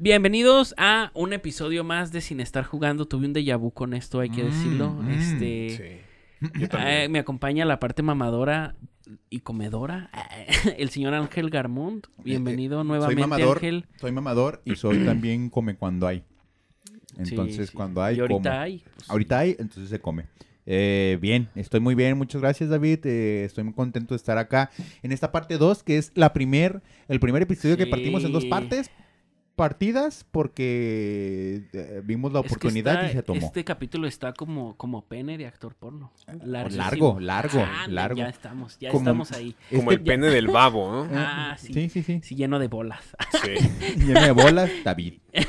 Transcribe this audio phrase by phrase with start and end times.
[0.00, 3.06] Bienvenidos a un episodio más de Sin Estar Jugando.
[3.06, 4.90] Tuve un déjà vu con esto, hay que decirlo.
[4.90, 6.04] Mm, este,
[6.40, 6.48] Sí.
[6.60, 8.76] Yo eh, me acompaña la parte mamadora
[9.28, 10.08] y comedora,
[10.78, 12.04] el señor Ángel Garmund.
[12.22, 13.86] Bienvenido Eh, Soy nuevamente, mamador, Ángel.
[13.96, 16.22] soy mamador y soy también come cuando hay.
[17.16, 17.76] Entonces, sí.
[17.76, 18.60] cuando hay, Y ahorita como.
[18.62, 18.84] hay.
[18.94, 20.26] pues, Ahorita hay, entonces se come.
[20.64, 24.70] Eh, bien, estoy muy bien, muchas gracias David, eh, estoy muy contento de estar acá
[25.02, 28.44] en esta parte 2, que es la primer, el primer episodio que partimos en dos
[28.44, 28.90] partes,
[29.58, 33.40] partidas, porque eh, vimos la es que oportunidad está- y se tomó.
[33.46, 36.10] Este capítulo está como, como pene de actor porno.
[36.42, 36.78] Larguísimo.
[37.18, 38.16] Largo, largo, Ah, largo.
[38.18, 39.54] Ya estamos, ya Como- estamos ahí.
[39.74, 41.08] Como el pene del babo, ¿no?
[41.14, 41.74] Ah, sí.
[41.74, 42.20] Sí, sí, sí.
[42.22, 43.04] Sí, lleno de bolas.
[43.44, 43.52] Sí.
[44.06, 45.14] Lleno de bolas, David.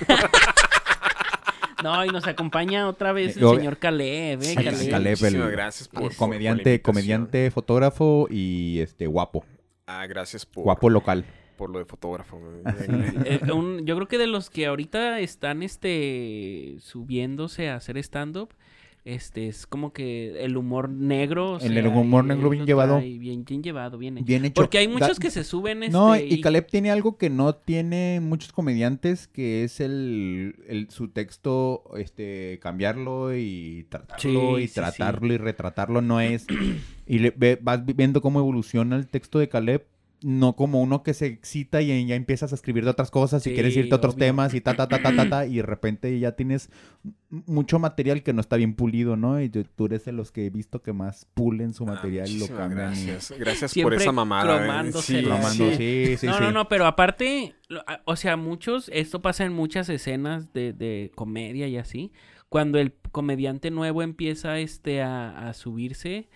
[1.81, 4.45] No, y nos acompaña otra vez el Eh, señor Caleb, ¿eh?
[4.45, 4.89] Sí, Caleb.
[4.89, 9.45] Caleb, el- Muchísimas gracias por, comediante, comediante, fotógrafo y este guapo,
[9.87, 11.23] Ah, gracias por, guapo local.
[11.59, 12.39] Por lo de fotógrafo.
[13.25, 18.49] Eh, un- yo creo que de los que ahorita están este subiéndose a hacer stand-up,
[19.05, 21.53] este es como que el humor negro.
[21.53, 22.99] o El sea, humor negro bien llevado.
[22.99, 24.25] Bien, bien llevado, bien hecho.
[24.25, 24.53] Bien hecho.
[24.55, 27.55] Porque hay muchos Da- que se suben este, No, y Caleb tiene algo que no
[27.55, 34.67] tiene muchos comediantes, que es el, el- su texto, este, cambiarlo y tratarlo Sí, y
[34.67, 36.45] sí, tratarlo y retratarlo no es.
[37.07, 39.85] Y le, ve- vas vi- viendo cómo evoluciona el texto de Caleb,
[40.21, 43.51] no como uno que se excita y ya empiezas a escribir de otras cosas y
[43.51, 44.25] Sí, quieres irte a otros obvio.
[44.25, 46.69] temas y ta, ta, ta, ta, ta, ta, y de repente ya tienes
[47.29, 49.39] mucho material que no está bien pulido, ¿no?
[49.41, 52.27] Y tú tú eres de los que he visto que más pulen su Ah, material
[52.29, 52.93] y lo cambian.
[52.97, 53.39] y- Gracias.
[53.39, 54.83] Gracias por Siempre esa mamada.
[54.87, 54.91] ¿eh?
[54.93, 55.75] Sí, sí.
[55.77, 56.39] sí, sí, no, sí.
[56.43, 57.55] no, no, pero aparte,
[58.05, 62.11] o sea, muchos, esto pasa en muchas escenas de, de comedia y así.
[62.49, 66.29] Cuando el comediante nuevo empieza este a, a subirse,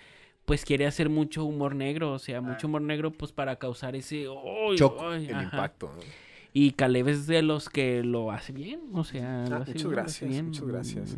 [0.45, 4.25] pues quiere hacer mucho humor negro, o sea, mucho humor negro pues para causar ese
[4.27, 5.25] ¡ay, Shock, ay!
[5.27, 5.44] El Ajá.
[5.44, 5.91] impacto.
[5.95, 6.02] ¿no?
[6.52, 9.83] Y Caleb es de los que lo hace bien, o sea, lo Ah, hace muchas
[9.83, 10.45] bien, lo hace gracias, bien.
[10.45, 11.17] muchas gracias.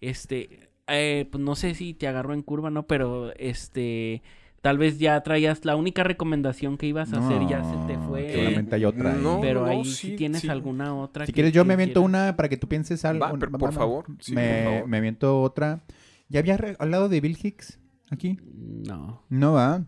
[0.00, 2.86] Este, eh, pues no sé si te agarró en curva, ¿no?
[2.86, 4.22] Pero este,
[4.60, 8.30] tal vez ya traías la única recomendación que ibas a hacer ya se te fue.
[8.32, 9.22] seguramente hay otra ahí.
[9.22, 10.48] No, Pero no, ahí sí, si tienes sí.
[10.48, 11.24] alguna otra.
[11.24, 13.24] Si que- quieres, yo que me aviento una para que tú pienses algo.
[13.24, 14.04] Va, pero por favor.
[14.20, 14.88] Sí, me, por favor.
[14.88, 15.84] me aviento otra.
[16.28, 17.78] ¿Ya había re- hablado de Bill Hicks
[18.14, 18.38] aquí?
[18.54, 19.22] No.
[19.28, 19.84] No va.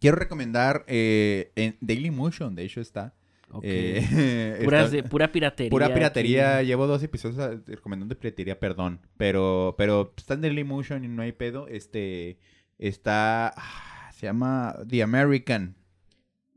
[0.00, 3.14] Quiero recomendar eh, en Daily Motion, de hecho está.
[3.50, 3.62] ok.
[3.64, 5.70] Eh, Puras está- de- pura piratería.
[5.70, 6.66] Pura piratería, aquí.
[6.66, 9.00] llevo dos episodios recomendando piratería, perdón.
[9.16, 11.68] Pero, pero está en Daily Motion y no hay pedo.
[11.68, 12.38] Este
[12.78, 13.48] está.
[13.56, 15.76] ah, se llama The American.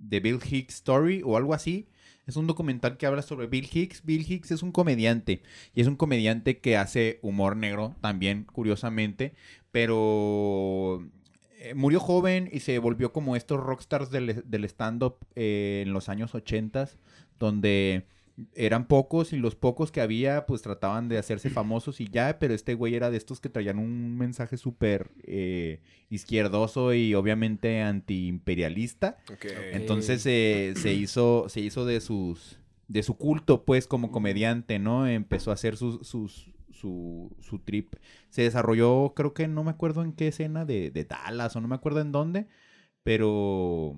[0.07, 1.87] The Bill Hicks Story o algo así.
[2.25, 4.03] Es un documental que habla sobre Bill Hicks.
[4.03, 5.41] Bill Hicks es un comediante.
[5.73, 9.33] Y es un comediante que hace humor negro también, curiosamente.
[9.71, 11.05] Pero
[11.59, 16.09] eh, murió joven y se volvió como estos rockstars del, del stand-up eh, en los
[16.09, 16.89] años 80
[17.39, 18.05] donde
[18.53, 22.53] eran pocos y los pocos que había pues trataban de hacerse famosos y ya, pero
[22.53, 29.17] este güey era de estos que traían un mensaje súper eh, izquierdoso y obviamente antiimperialista.
[29.71, 35.07] Entonces eh, se hizo se hizo de sus de su culto pues como comediante, ¿no?
[35.07, 37.95] Empezó a hacer sus sus su, su trip.
[38.29, 41.69] Se desarrolló, creo que no me acuerdo en qué escena de, de Dallas o no
[41.69, 42.47] me acuerdo en dónde,
[43.01, 43.97] pero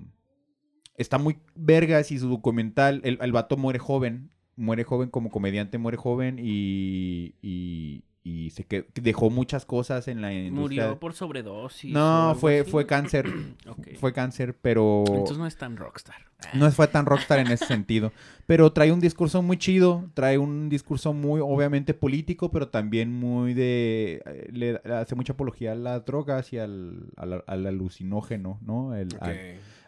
[0.98, 5.78] está muy vergas y su documental, el, el vato muere joven, muere joven como comediante,
[5.78, 10.82] muere joven y, y, y se que dejó muchas cosas en la industria.
[10.84, 11.92] Murió por sobredosis.
[11.92, 12.70] No, fue, así.
[12.70, 13.26] fue cáncer,
[14.00, 15.04] fue cáncer, pero...
[15.06, 16.16] Entonces no es tan rockstar.
[16.54, 18.12] No fue tan rockstar en ese sentido.
[18.46, 20.04] Pero trae un discurso muy chido.
[20.14, 24.22] Trae un discurso muy, obviamente, político, pero también muy de.
[24.24, 28.94] eh, Le hace mucha apología a las drogas y al, al, al alucinógeno, ¿no?
[28.94, 29.36] El- al-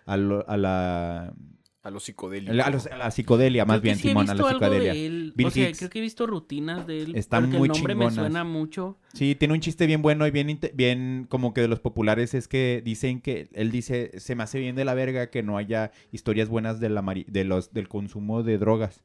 [0.06, 1.34] al- a, la.
[1.83, 2.59] A los psicodélicos.
[2.59, 4.93] A, los- a la psicodelia, más bien, sí Simón, a la psicodelia.
[4.93, 5.33] él.
[5.34, 5.78] Bill o sea, Hicks.
[5.78, 7.16] creo que he visto rutinas de él.
[7.16, 8.16] Están porque muy el nombre chingonas.
[8.16, 8.99] me suena mucho.
[9.15, 12.49] Sí, tiene un chiste bien bueno y bien, bien como que de los populares es
[12.49, 15.91] que dicen que él dice, se me hace bien de la verga que no haya
[16.12, 19.03] historias buenas de la mari- de los, del consumo de drogas.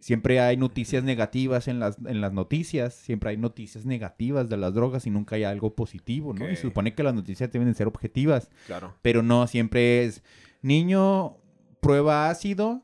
[0.00, 4.72] Siempre hay noticias negativas en las, en las noticias, siempre hay noticias negativas de las
[4.72, 6.48] drogas y nunca hay algo positivo, ¿no?
[6.48, 8.94] Y se supone que las noticias deben de ser objetivas, Claro.
[9.02, 10.22] pero no, siempre es
[10.62, 11.36] niño
[11.80, 12.82] prueba ácido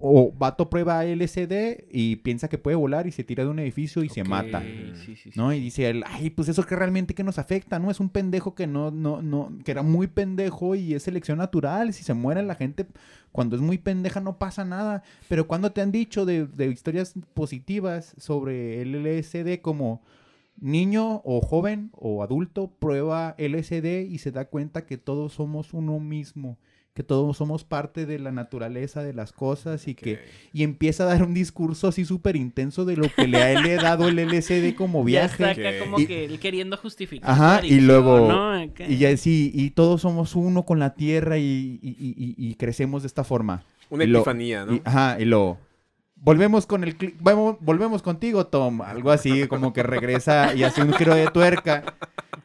[0.00, 4.02] o vato prueba LSD y piensa que puede volar y se tira de un edificio
[4.02, 4.62] y se mata.
[4.62, 5.30] sí, sí, sí.
[5.34, 5.52] ¿no?
[5.52, 7.90] Y dice él, ay, pues eso que realmente que nos afecta, ¿no?
[7.90, 11.92] Es un pendejo que no, no, no, que era muy pendejo y es selección natural.
[11.92, 12.86] Si se muere la gente,
[13.32, 15.02] cuando es muy pendeja no pasa nada.
[15.28, 20.02] Pero cuando te han dicho de, de historias positivas sobre el LSD como
[20.60, 25.98] niño o joven o adulto prueba LSD y se da cuenta que todos somos uno
[26.00, 26.58] mismo
[26.94, 30.18] que todos somos parte de la naturaleza de las cosas y que
[30.52, 33.78] y empieza a dar un discurso así súper intenso de lo que le ha le
[33.78, 35.68] ha dado el LSD como Ya está viaje.
[35.68, 35.84] acá Ok.
[35.84, 37.30] como Y- que él queriendo justificar.
[37.30, 38.28] Ajá, y luego-.
[38.88, 42.54] Y ya sí, y todos somos uno con la tierra y, y- y- y- y
[42.56, 43.64] crecemos de esta forma.
[43.88, 44.74] Una Y lo- epifanía, ¿no?
[44.74, 45.58] Y, ajá, y lo
[46.20, 51.14] volvemos con el volvemos contigo, Tom, algo así como que regresa y hace un giro
[51.14, 51.96] de tuerca.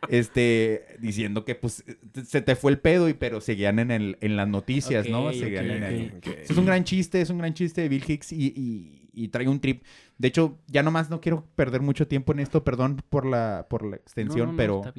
[0.08, 1.84] Este, diciendo que pues
[2.28, 5.32] se te fue el pedo y pero seguían en el en las noticias, ¿no?
[5.40, 6.12] Seguían en el-
[6.52, 9.48] es un gran chiste, es un gran chiste de Bill Hicks y, y- y trae
[9.48, 9.84] un trip.
[10.18, 13.84] De hecho, ya nomás no quiero perder mucho tiempo en esto, perdón por la, por
[13.86, 14.94] la extensión, no, no, pero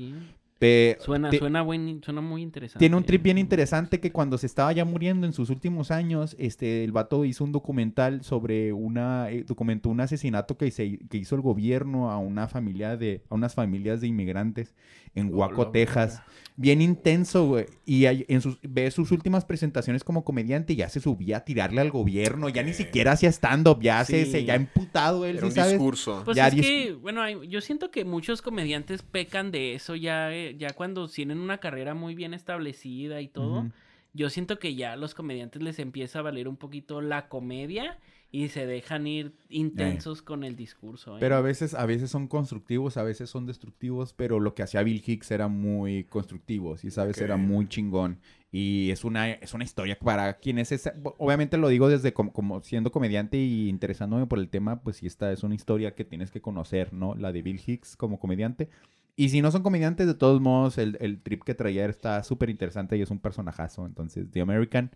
[0.58, 2.78] Suena, te- suena, buen, suena muy interesante.
[2.78, 6.34] tiene un trip bien interesante que cuando se estaba ya muriendo en sus últimos años,
[6.38, 11.18] este, el vato hizo un documental sobre una, eh, documentó un asesinato que, se, que
[11.18, 14.74] hizo el gobierno a una familia de, a unas familias de inmigrantes
[15.14, 16.22] en Waco, Hola, Texas.
[16.58, 17.66] Bien intenso, güey.
[17.84, 21.82] Y en sus, ve sus últimas presentaciones como comediante y ya se subía a tirarle
[21.82, 24.30] al gobierno, ya ni siquiera hacía stand-up, ya se, Sí.
[24.30, 25.72] se, ya emputado él, Era ¿sí un sabes?
[25.72, 26.22] discurso.
[26.24, 29.96] Pues Ya es dis- que, bueno, hay- yo siento que muchos comediantes pecan de eso
[29.96, 33.68] ya, eh, ya cuando tienen una carrera muy bien establecida y todo.
[34.12, 37.98] Yo siento que ya a los comediantes les empieza a valer un poquito la comedia
[38.32, 41.16] y se dejan ir intensos con el discurso.
[41.16, 41.20] ¿eh?
[41.20, 44.82] Pero a veces, a veces son constructivos, a veces son destructivos, pero lo que hacía
[44.82, 48.18] Bill Hicks era muy constructivo, sí sabes, era muy chingón.
[48.50, 52.62] Y es una, es una historia para quienes es, obviamente lo digo desde com- como,
[52.62, 56.30] siendo comediante y interesándome por el tema, pues sí esta es una historia que tienes
[56.30, 57.14] que conocer, ¿no?
[57.16, 58.70] La de Bill Hicks como comediante.
[59.16, 62.50] Y si no son comediantes, de todos modos, el, el trip que traía está súper
[62.50, 63.86] interesante y es un personajazo.
[63.86, 64.90] Entonces, The American,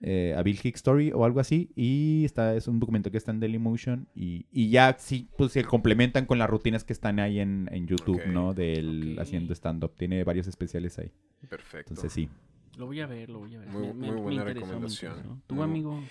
[0.00, 1.70] eh, a Bill Hicks Story o algo así.
[1.76, 4.08] Y está, es un documento que está en Dailymotion.
[4.16, 7.86] Y, y ya sí, pues se complementan con las rutinas que están ahí en, en
[7.86, 8.52] YouTube, ¿no?
[8.52, 9.22] De él ok.
[9.22, 9.94] haciendo stand-up.
[9.96, 11.12] Tiene varios especiales ahí.
[11.48, 11.92] Perfecto.
[11.92, 12.28] Entonces sí.
[12.76, 13.68] Lo voy a ver, lo voy a ver.
[13.68, 15.12] Muy- muy buena recomendación.
[15.12, 15.38] interesó.
[15.46, 16.02] ¿Tú, Muy- amigo?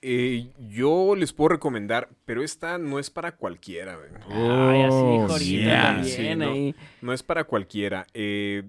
[0.00, 3.96] Eh, yo les puedo recomendar, pero esta no es para cualquiera.
[3.96, 4.10] güey.
[4.28, 5.82] Ay, así Oh, dijo ahorita yeah.
[5.94, 6.44] también.
[6.76, 7.12] Sí, no.
[7.12, 8.06] es para cualquiera.
[8.14, 8.62] Eh,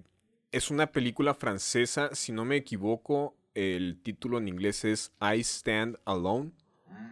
[0.52, 5.98] es una película francesa, si no me equivoco, el título en inglés es I Stand
[6.06, 6.52] Alone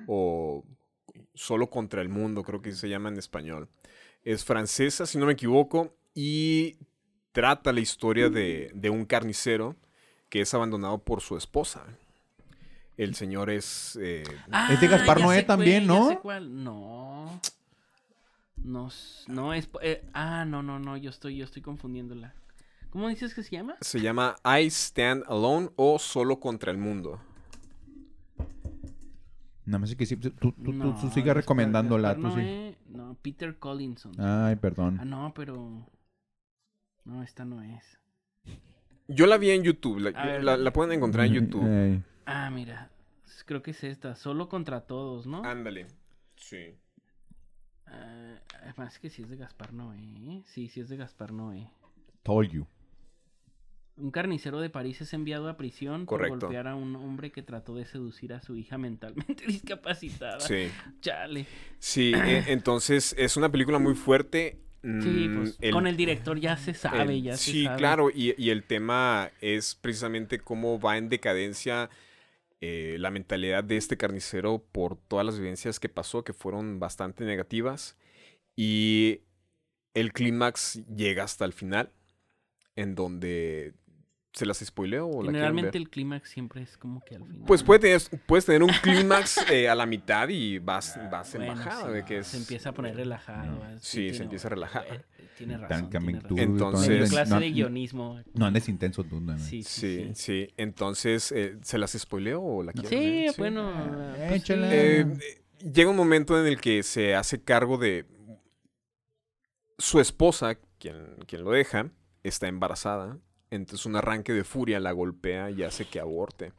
[0.08, 0.64] o
[1.34, 3.70] Solo contra el mundo, creo que se llama en español.
[4.24, 6.78] Es francesa, si no me equivoco, y
[7.32, 9.76] trata la historia de, de un carnicero
[10.30, 11.86] que es abandonado por su esposa.
[12.98, 13.98] El señor es...
[14.02, 14.24] eh,
[14.72, 16.10] Es de Gaspar Ah, Noé también, cuál, ya ¿no?
[16.10, 16.64] sé cuál.
[16.64, 17.42] No.
[18.64, 18.90] No,
[19.28, 19.70] no es.
[19.82, 20.98] eh, ah, no, no, no.
[20.98, 22.34] Yo estoy, yo estoy confundiéndola.
[22.90, 23.76] ¿Cómo dices que se llama?
[23.82, 27.20] se llama I Stand Alone o Solo contra el mundo.
[29.66, 32.16] Nada más es que sí, tú, tú, tú, No, tú sigas Gaspar- recomendándola.
[32.16, 32.76] Tú sí.
[32.90, 34.14] No, Peter Collinson.
[34.18, 35.00] Ay, Ah, perdón.
[35.06, 35.86] no, pero.
[37.04, 38.00] No, esta no es.
[39.10, 40.44] Yo la vi en YouTube, la, ver.
[40.44, 41.66] la- la pueden encontrar en YouTube.
[41.68, 42.02] Ey.
[42.28, 42.92] Ah, mira.
[43.46, 44.16] Creo que es esta.
[44.16, 45.44] Solo contra todos, ¿no?
[45.44, 45.88] Ándale.
[46.36, 46.76] Sí.
[47.86, 50.44] Ah, además que sí es de Gaspar Noé.
[50.46, 51.70] Sí, sí es de Gaspar Noé.
[52.24, 52.68] Told you.
[53.96, 56.34] Un carnicero de París es enviado a prisión Correcto.
[56.34, 60.40] por golpear a un hombre que trató de seducir a su hija mentalmente discapacitada.
[60.42, 60.70] Sí.
[61.02, 61.48] Chale.
[61.80, 64.60] Sí, e- entonces es una película muy fuerte.
[64.84, 67.78] Sí, Mm, pues con el director ya se sabe, el- ya se Sí, sabe.
[67.78, 71.90] claro, y, y el tema es precisamente cómo va en decadencia
[72.62, 77.24] eh, la mentalidad de este carnicero por todas las vivencias que pasó, que fueron bastante
[77.26, 77.98] negativas.
[78.56, 79.22] Y
[79.94, 81.92] el clímax llega hasta el final,
[82.76, 83.74] en donde...
[84.34, 85.34] ¿Se las spoileo o la quieren ver?
[85.42, 87.44] Generalmente el clímax siempre es como que al final.
[87.48, 91.42] Pues puede tener, puedes tener un clímax eh, a la mitad y vas, vas en
[91.46, 92.28] Bueno, bajada, sí, de que es...
[92.28, 93.66] Se empieza a poner relajado.
[93.66, 93.78] ¿eh?
[93.80, 94.86] Sí, se tiene- empieza a relajar.
[94.92, 95.02] eh,
[95.38, 95.90] Tiene razón.
[95.90, 96.38] Tiene razón.
[96.40, 98.22] Entonces- Es clase no- de guionismo.
[98.36, 99.40] No andes intenso tú, no.
[99.40, 100.14] Sí, sí, Sí, sí.
[100.14, 100.54] sí.
[100.58, 103.34] Entonces, eh, ¿se las spoileo o la quieren Sí, ver?
[103.40, 103.72] bueno.
[103.74, 104.50] Ah, pues.
[104.50, 105.44] Eh, eh,
[105.74, 108.06] llega un momento en el que se hace cargo de
[109.80, 111.90] su esposa, quien, quien lo deja,
[112.24, 113.18] está embarazada.
[113.50, 116.54] Entonces un arranque de furia la golpea y hace que aborte.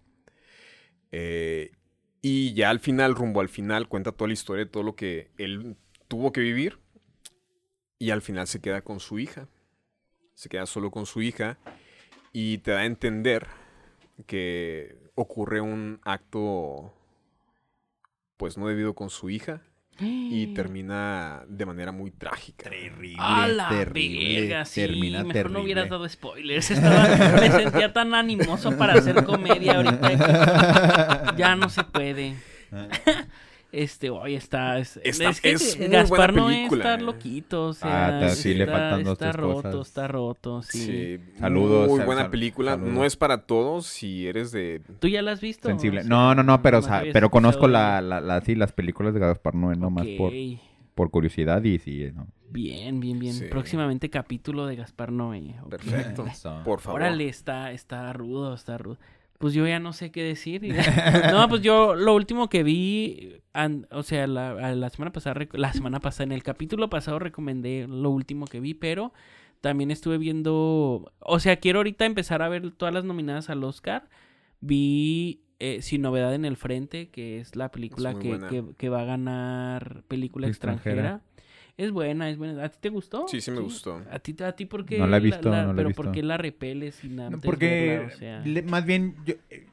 [1.12, 1.72] Eh,
[2.22, 5.30] y ya al final, rumbo al final, cuenta toda la historia de todo lo que
[5.38, 5.76] él
[6.08, 6.78] tuvo que vivir.
[7.98, 9.48] Y al final se queda con su hija.
[10.34, 11.58] Se queda solo con su hija.
[12.32, 13.46] Y te da a entender
[14.26, 16.94] que ocurre un acto
[18.36, 19.62] pues no debido con su hija
[20.00, 22.70] y termina de manera muy trágica.
[22.70, 24.40] Terrible, A la terrible.
[24.40, 24.80] verga, sí.
[24.80, 25.58] termina Mejor terrible.
[25.58, 26.70] no hubieras dado spoilers.
[26.70, 27.06] Estaba,
[27.40, 31.34] me sentía tan animoso para hacer comedia ahorita.
[31.36, 32.34] ya no se puede.
[33.70, 34.78] Este, hoy está.
[34.78, 37.04] Es, Está- es que es muy Gaspar buena Noé película, está eh.
[37.04, 37.66] loquito.
[37.66, 39.86] O sea, Ah, ta- sí, le está- faltan dos, Está roto, cosas.
[39.88, 40.62] está roto.
[40.62, 40.78] Sí.
[40.78, 41.18] Sí.
[41.38, 42.70] Saludos, Muy buena sal- película.
[42.72, 42.94] saludos.
[42.94, 44.80] No es para todos si eres de...
[45.00, 45.68] ¿Tú ya la has visto?
[45.68, 46.00] Sensible.
[46.00, 48.72] O sea, No, no, no, pero, o sea, pero conozco la, la, la- sí, las
[48.72, 50.32] películas de Gaspar Noé nomás por,
[50.94, 52.26] por curiosidad y sí, ¿no?
[52.50, 53.34] Bien, bien, bien.
[53.34, 53.44] Sí.
[53.50, 55.56] Próximamente capítulo de Gaspar Noé.
[55.68, 56.24] Perfecto.
[56.64, 57.02] Por favor.
[57.02, 58.96] Órale, está, está rudo, está rudo.
[59.38, 60.62] Pues yo ya no sé qué decir.
[61.32, 65.72] no, pues yo lo último que vi, an- o sea, la, la semana pasada, la
[65.72, 69.12] semana pasada, en el capítulo pasado recomendé lo último que vi, pero
[69.60, 74.08] también estuve viendo, o sea, quiero ahorita empezar a ver todas las nominadas al Oscar.
[74.60, 79.02] Vi eh, Sin Novedad en el Frente, que es la película que, que, que va
[79.02, 80.92] a ganar película Extranjera.
[80.94, 81.22] extranjera.
[81.78, 82.64] Es buena, es buena.
[82.64, 83.28] ¿A ti te gustó?
[83.28, 84.02] Sí, sí me gustó.
[84.10, 84.98] ¿A ti, a ti por qué?
[84.98, 86.02] No la he visto, no la he Pero visto.
[86.02, 88.14] ¿por qué la repeles sin No, antes porque verla?
[88.14, 89.66] O sea, le- más bien yo, eh,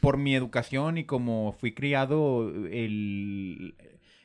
[0.00, 3.74] por mi educación y como fui criado el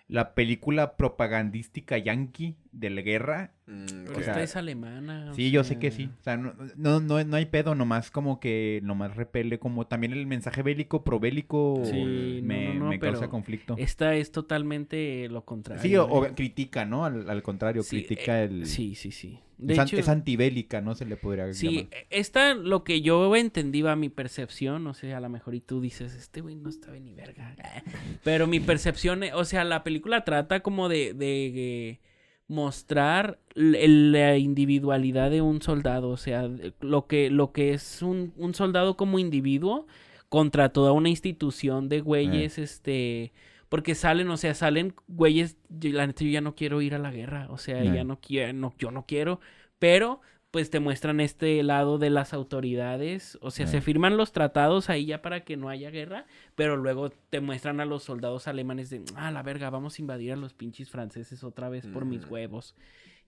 [0.10, 4.18] la película propagandística yankee de la guerra Mm, pero ok.
[4.20, 5.34] o sea, esta es alemana.
[5.34, 8.40] sí yo sé que sí o sea no, no, no, no hay pedo nomás como
[8.40, 13.20] que nomás repele como también el mensaje bélico probélico Sí, me, no, no, me causa
[13.20, 15.82] pero conflicto Esta es totalmente lo contrario.
[15.84, 16.34] sí o, o ¿eh?
[16.34, 19.40] critica no al, al contrario Sí, critica eh, el Sí, sí, sí.
[19.58, 23.02] De es, an- hecho, es antibélica no se le podría sí, llamar esta lo que
[23.02, 26.56] yo entendí a mi percepción, o sea, a lo mejor y tú dices, este güey
[26.56, 27.56] no estaba ni verga.
[28.24, 32.00] Pero mi percepción, eh, o sea, la película trata como de, de,
[32.48, 36.50] mostrar la individualidad de un soldado, o sea,
[36.80, 39.88] lo que, lo que es un, un soldado como individuo
[40.30, 43.34] contra toda una institución de güeyes, este,
[43.70, 47.00] porque salen, o sea, salen güeyes, yo- la neta yo ya no quiero ir a
[47.00, 47.92] la guerra, o sea, Eh.
[47.94, 49.40] ya no quiero, no, yo no quiero,
[49.80, 54.90] pero pues te muestran este lado de las autoridades, o sea, se firman los tratados
[54.90, 56.26] ahí ya para que no haya guerra,
[56.56, 60.32] pero luego te muestran a los soldados alemanes de, ah, la verga, vamos a invadir
[60.32, 62.32] a los pinches franceses otra vez por mis Mm.
[62.32, 62.76] huevos.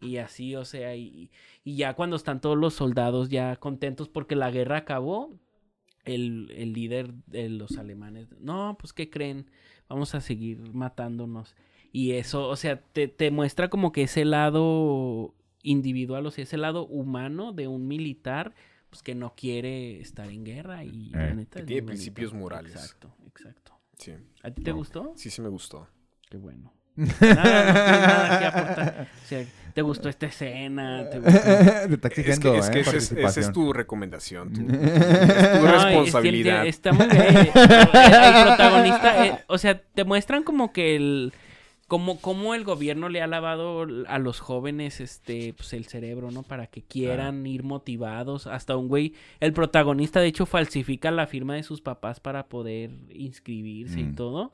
[0.01, 1.29] Y así, o sea, y,
[1.65, 5.33] y ya cuando están todos los soldados ya contentos porque la guerra acabó,
[6.05, 9.51] el, el líder de los alemanes, no, pues, ¿qué creen?
[9.89, 11.53] Vamos a seguir matándonos.
[11.91, 16.57] Y eso, o sea, te, te muestra como que ese lado individual, o sea, ese
[16.57, 18.53] lado humano de un militar,
[18.89, 21.35] pues que no quiere estar en guerra y la Eh.
[21.35, 21.85] neta Que es tiene bonito.
[21.87, 22.71] principios morales.
[22.73, 23.73] Exacto, exacto.
[23.97, 24.13] Sí.
[24.43, 24.77] ¿A ti te No.
[24.77, 25.13] gustó?
[25.15, 25.87] Sí, sí me gustó.
[26.29, 26.73] Qué bueno.
[26.95, 29.07] Nada, no nada que aportar.
[29.23, 31.09] O sea, ¿te gustó esta escena?
[31.09, 31.39] ¿Te gustó?
[31.41, 32.79] Te está Es que, es ¿eh?
[32.79, 33.53] es- esa es participación.
[33.53, 36.65] tu recomendación, tu, es tu No, es que responsabilidad.
[36.67, 37.23] Está muy bien.
[37.25, 41.33] El, el protagonista, eh, o sea, te muestran como que el
[41.89, 46.43] como, como el gobierno le ha lavado a los jóvenes este pues el cerebro, ¿no?
[46.43, 48.47] Para que quieran ir motivados.
[48.47, 52.91] Hasta un güey, el protagonista de hecho falsifica la firma de sus papás para poder
[53.13, 54.15] inscribirse y Mm.
[54.15, 54.53] todo.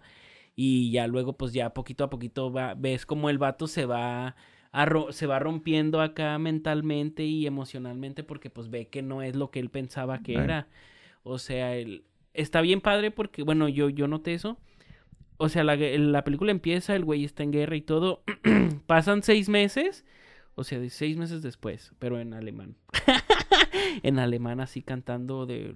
[0.56, 4.36] Y ya luego, pues ya poquito a poquito va, ves como el vato se va
[4.72, 9.36] a ro- se va rompiendo acá mentalmente y emocionalmente porque pues ve que no es
[9.36, 10.68] lo que él pensaba que era.
[11.24, 14.58] O sea, él, está bien padre porque, bueno, yo, yo noté eso.
[15.38, 18.24] O sea, la, la película empieza, el güey está en guerra y todo.
[18.88, 20.06] Pasan seis meses.
[20.58, 22.76] O sea, de seis meses después, pero en alemán.
[24.04, 25.74] en alemán así cantando de...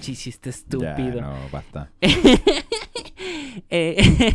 [0.00, 1.14] Chiste estúpido.
[1.16, 1.90] Ya, no, basta.
[3.70, 4.34] Eh,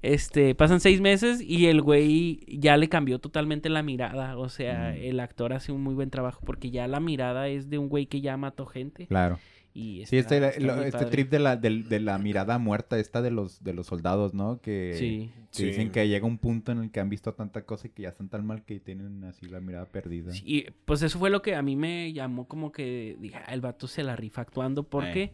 [0.00, 4.38] este, pasan seis meses y el güey ya le cambió totalmente la mirada.
[4.38, 5.02] O sea, Mm.
[5.02, 8.06] el actor hace un muy buen trabajo porque ya la mirada es de un güey
[8.06, 9.06] que ya mató gente.
[9.06, 9.38] Claro.
[9.74, 13.64] Y Sí, este, lo- este trip de la, de, la mirada muerta esta de los,
[13.64, 14.60] de los soldados, ¿no?
[14.60, 15.30] Que, Sí.
[15.50, 15.64] que Sí.
[15.64, 18.10] dicen que llega un punto en el que han visto tanta cosa y que ya
[18.10, 20.32] están tan mal que tienen así la mirada perdida.
[20.32, 23.54] Sí, Y pues eso fue lo que a mí me llamó como que dije, "Ah,
[23.54, 25.32] el vato se la rifa actuando porque Eh.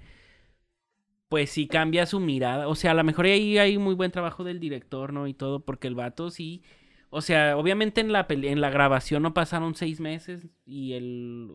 [1.29, 2.69] pues sí cambia su mirada.
[2.69, 5.27] O sea, a lo mejor ahí hay muy buen trabajo del director, ¿no?
[5.27, 6.63] Y todo, porque el vato sí.
[7.11, 11.51] O sea, obviamente en la, peli- en la grabación no pasaron seis meses y el...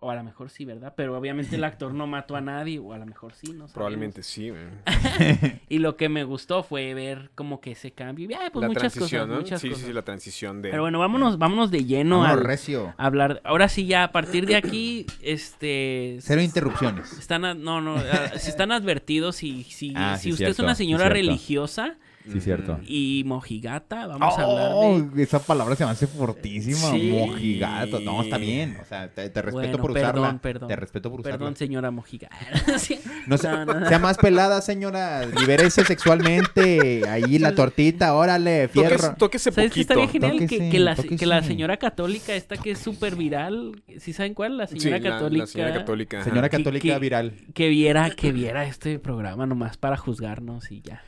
[0.00, 0.94] O a lo mejor sí, ¿verdad?
[0.96, 3.72] Pero obviamente el actor no mató a nadie, o a lo mejor sí, no sabemos.
[3.72, 4.52] Probablemente sí.
[5.68, 8.30] Y lo que me gustó fue ver como que ese cambio.
[8.30, 9.40] Y, ah, pues la muchas transición, cosas, ¿no?
[9.42, 9.80] muchas sí, cosas.
[9.82, 10.70] sí, sí, la transición de...
[10.70, 12.94] Pero bueno, vámonos, vámonos de lleno al- recio.
[12.96, 13.40] a hablar.
[13.44, 16.18] Ahora sí, ya a partir de aquí, este.
[16.20, 17.12] Cero interrupciones.
[17.18, 20.58] Están, a- no, no, a- si están advertidos y si, Ah, si sí, usted es
[20.60, 21.14] una sí, señora cierto.
[21.14, 21.96] religiosa
[22.32, 22.78] Sí, cierto.
[22.86, 25.22] Y mojigata, vamos a hablar Oh, de.
[25.22, 26.90] esa palabra se me hace fortísima.
[26.92, 27.10] Sí.
[27.12, 28.00] Mojigato.
[28.00, 28.76] No, está bien.
[28.80, 30.38] O sea, te, te respeto Bueno, por perdón, usarla.
[30.40, 30.68] perdón.
[30.68, 31.38] Te respeto por usarla.
[31.38, 32.36] Perdón, señora mojigata.
[32.78, 32.98] Sí.
[33.26, 33.88] No, sea, No, no.
[33.88, 35.24] sea más pelada, señora.
[35.26, 37.08] Libérese sexualmente.
[37.08, 38.96] Ahí la tortita, órale, fierro.
[38.96, 39.94] Tóquese, tóquese ¿Sabes qué poquito.
[39.94, 40.32] estaría genial?
[40.32, 41.16] Que, Tóquese, que la, tóquese.
[41.16, 44.56] que la señora católica, esta que es súper viral, ¿sí saben cuál?
[44.58, 45.42] La Sí, señora la- católica.
[45.42, 46.16] La, señora católica.
[46.20, 46.28] ajá.
[46.28, 47.32] Señora Que- católica que- viral.
[47.54, 51.02] Que viera, que viera este programa nomás para juzgarnos y ya.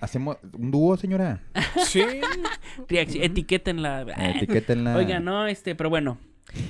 [0.00, 1.42] Hacemos un dúo, señora.
[1.84, 2.02] Sí.
[2.88, 4.06] Etiquétenla.
[4.36, 4.96] Etiquétenla.
[4.96, 6.18] Oiga, no, este, pero bueno.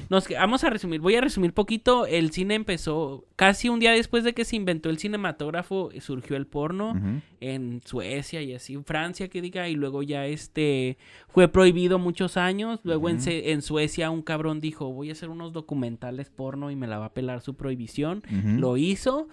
[0.09, 2.07] Nos, vamos a resumir, voy a resumir poquito.
[2.07, 6.37] El cine empezó casi un día después de que se inventó el cinematógrafo, eh, surgió
[6.37, 6.95] el porno
[7.41, 12.37] en Suecia y así, en Francia que diga, y luego ya este fue prohibido muchos
[12.37, 12.81] años.
[12.83, 16.87] Luego en, en Suecia un cabrón dijo, voy a hacer unos documentales porno y me
[16.87, 18.23] la va a pelar su prohibición.
[18.59, 19.29] Lo hizo.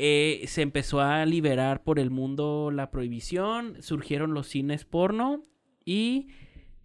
[0.00, 3.82] Eh, se empezó a liberar por el mundo la prohibición.
[3.82, 5.42] Surgieron los cines porno.
[5.84, 6.28] Y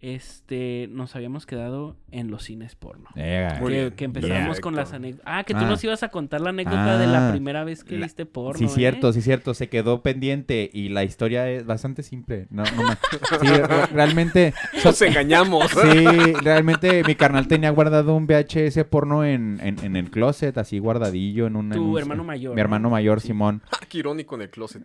[0.00, 3.08] este nos habíamos quedado en los cines porno.
[3.60, 5.24] Muy Que, que empezamos con las anécdotas.
[5.26, 5.68] Ah, que tú Ah.
[5.68, 7.30] nos ibas a contar la anécdota de la Ah.
[7.30, 8.58] primera vez que La- viste porno.
[8.58, 8.68] Sí, ¿eh?
[8.68, 9.54] cierto, sí, cierto.
[9.54, 12.46] Se quedó pendiente y la historia es bastante simple.
[12.50, 12.98] No, no ma-
[13.40, 14.52] sí, re- realmente.
[14.84, 15.70] Nos engañamos.
[15.70, 16.04] Sí,
[16.42, 21.46] realmente mi carnal tenía guardado un VHS porno en, en, en el closet, así guardadillo
[21.46, 21.72] en un.
[21.72, 22.50] en Tu un- hermano mayor.
[22.52, 22.60] Mi ¿no?
[22.62, 23.62] hermano mayor, Simón.
[23.72, 24.82] Ah, Qué irónico en el closet.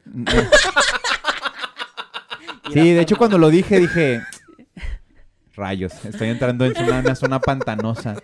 [2.72, 4.22] Sí, de hecho cuando lo dije dije,
[5.56, 8.22] rayos, estoy entrando en una, una zona pantanosa.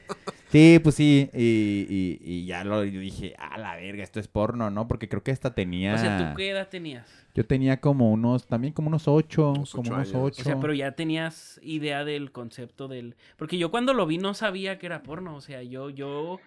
[0.50, 4.70] Sí, pues sí, y, y- y ya lo dije, a la verga, esto es porno,
[4.70, 4.88] ¿no?
[4.88, 5.96] Porque creo que esta tenía...
[5.96, 7.10] O sea, ¿tú qué edad tenías?
[7.34, 10.22] Yo tenía como unos, también como unos ocho, Unos como ocho unos años.
[10.24, 10.42] ocho.
[10.42, 13.16] O sea, pero ya tenías idea del concepto del...
[13.36, 15.36] Porque yo cuando lo vi no sabía que era porno.
[15.36, 16.40] O sea, yo, yo,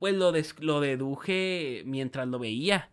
[0.00, 2.90] pues lo, des- lo deduje mientras lo veía.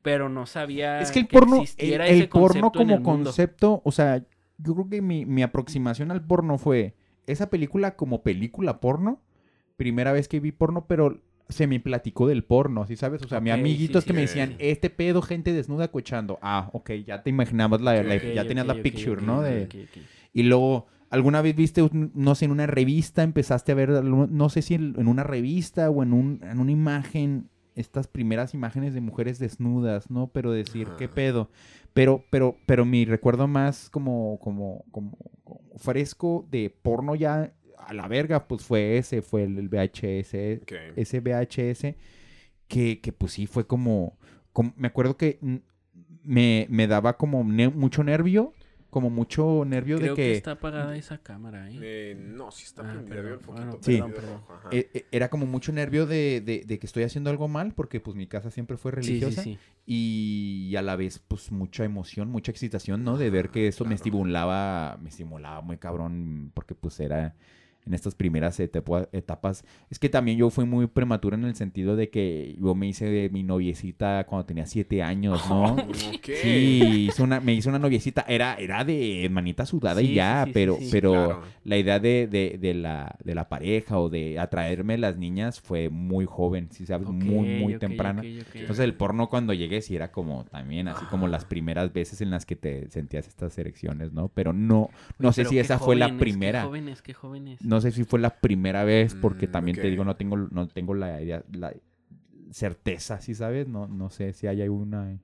[0.00, 3.82] Pero no sabía Es que el porno, el, existiera el ese porno como el concepto,
[3.84, 4.24] o sea,
[4.58, 6.94] yo creo que mi, mi aproximación al porno fue
[7.26, 9.20] esa película como película porno,
[9.76, 13.22] primera vez que vi porno, pero se me platicó del porno, ¿sí sabes?
[13.22, 16.38] O sea, mi Ok, amiguitos sí, que me decían, este pedo, gente desnuda cochando.
[16.42, 19.40] Ah, ok, ya te imaginabas la, ya tenías la picture, ¿no?
[19.40, 19.68] De,
[20.34, 24.62] y luego, ¿alguna vez viste, no sé, en una revista, empezaste a ver, no sé
[24.62, 29.38] si en, una revista o en, un, en una imagen, estas primeras imágenes de mujeres
[29.38, 30.26] desnudas, ¿no?
[30.28, 31.14] Pero decir, ¿qué Ajá.
[31.14, 31.50] pedo?
[31.98, 37.92] Pero, pero, pero mi recuerdo más como, como, como, como fresco de porno ya a
[37.92, 40.60] la verga, pues fue ese, fue el, VHS,
[40.94, 41.96] ese VHS,
[42.68, 44.16] que, que pues sí fue como,
[44.52, 45.40] como- me acuerdo que
[46.22, 48.54] me, me daba como ne- mucho nervio,
[48.90, 50.22] como mucho nervio Creo de que...
[50.30, 51.78] que, está apagada esa cámara, ¿eh?
[51.80, 53.66] Eh, no, sí está Ah, perdón, el foquito.
[53.66, 54.02] bueno, Sí.
[54.14, 58.00] perdón, eh, era como mucho nervio de, de- de que estoy haciendo algo mal, porque
[58.00, 59.42] pues mi casa siempre fue Sí, sí, religiosa.
[59.42, 59.58] sí.
[59.86, 63.16] Y a la vez, pues, mucha emoción, mucha excitación, ¿no?
[63.16, 67.34] De ver que eso me estimulaba, me estimulaba muy cabrón, porque pues era
[67.88, 69.64] en estas primeras etapa- etapas.
[69.90, 73.06] Es que también yo fui muy prematuro en el sentido de que yo me hice
[73.06, 75.76] de mi noviecita cuando tenía siete años, ¿no?
[76.22, 80.42] Sí, hice una, me hice una noviecita, era, era de manita sudada Sí, y ya,
[80.44, 80.88] sí, sí, pero, sí, sí.
[80.92, 81.42] pero Claro.
[81.64, 85.88] la idea de, de, de la, de la pareja o de atraerme las niñas fue
[85.88, 88.22] muy joven, sí sabes, muy, muy ok, temprana.
[88.22, 92.30] Entonces el porno cuando llegué sí era como también así como las primeras veces en
[92.30, 94.28] las que te sentías estas erecciones, ¿no?
[94.28, 96.64] Pero no, no Oye, sé si esa fue la jóvenes, qué primera.
[96.64, 97.64] jóvenes, qué jóvenes.
[97.64, 99.82] No sé si fue la primera vez porque Mm, también ok.
[99.82, 101.72] te digo no tengo no tengo la idea la
[102.50, 103.68] certeza, ¿sí sabes?
[103.68, 105.18] No no sé si hay una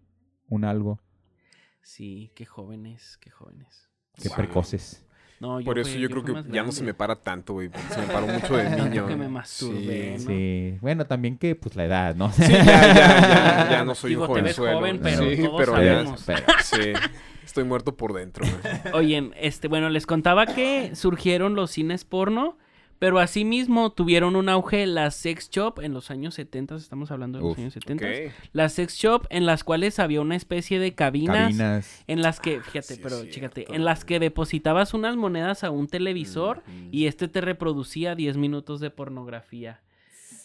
[0.49, 1.01] un algo
[1.83, 3.88] Sí, qué jóvenes, qué jóvenes.
[4.21, 4.37] que Wow.
[4.38, 5.05] precoces.
[5.40, 7.69] No, Por fui- eso yo, creo que ya no se me para tanto, güey.
[7.90, 9.07] Se me paró mucho de niño.
[9.07, 10.25] que me masturbé, Sí.
[10.25, 10.31] ¿no?
[10.31, 12.33] Sí, bueno, también que pues la edad, ¿no?
[12.33, 14.79] Sí, ya, ya, ya, ya no soy Digo, un te ves jovenzuelo.
[14.79, 16.27] joven, pero sí, todos pero sabemos.
[16.27, 16.93] ya, sí,
[17.45, 18.45] estoy muerto por dentro.
[18.95, 22.57] Oye, este, bueno, les contaba que surgieron los cines porno,
[22.99, 27.45] pero asimismo tuvieron un auge las sex shop en los años 70, estamos hablando de
[27.45, 28.05] los Uf, años 70.
[28.07, 28.13] Ok.
[28.53, 32.05] Las sex shop en las cuales había una especie de cabinas, Cabinas.
[32.07, 33.61] en las que, fíjate, sí pero cierto.
[33.75, 38.81] en las que depositabas unas monedas a un televisor y este te reproducía 10 minutos
[38.81, 39.81] de pornografía.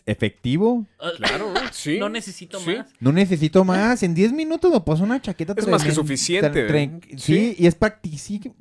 [0.10, 0.86] ¿Efectivo?
[1.00, 2.00] Ah, Claro, sí.
[2.00, 2.76] No necesito sí.
[2.78, 2.88] más.
[3.00, 4.02] No necesito más.
[4.04, 5.54] En 10 minutos me paso una chaqueta.
[5.56, 6.68] Es más que suficiente.
[7.12, 7.56] Sí, Sí.
[7.60, 7.76] y es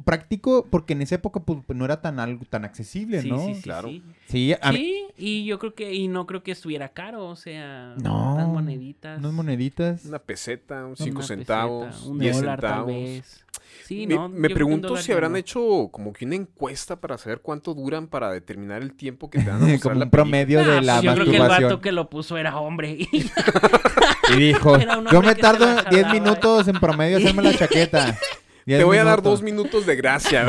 [0.04, 3.38] práctico porque en esa época pues, no era tan algo tan accesible, Sí, ¿no?
[3.46, 3.88] sí, sí, Claro.
[4.28, 4.54] sí.
[4.61, 8.34] A mí- y yo creo que, y no creo que estuviera caro, o sea, No,
[8.34, 9.18] unas moneditas.
[9.18, 10.04] unas moneditas.
[10.04, 12.92] Una peseta, un una cinco peseta, centavos, un 10 dólar tal centavos.
[12.94, 13.44] vez.
[13.88, 15.38] Sí, me, no, yo pregunto si habrán no.
[15.38, 19.46] hecho como que una encuesta para saber cuánto duran para determinar el tiempo que te
[19.46, 21.81] dan a mostrar Como la un promedio de la pues yo creo que el vato
[21.81, 22.98] que lo puso era hombre.
[23.01, 24.77] Y dijo,
[25.11, 26.20] yo me tardo 10 jalaba, ¿eh?".
[26.20, 28.18] minutos en promedio a hacerme la chaqueta.
[28.66, 30.46] Te voy a dar dos minutos de gracia.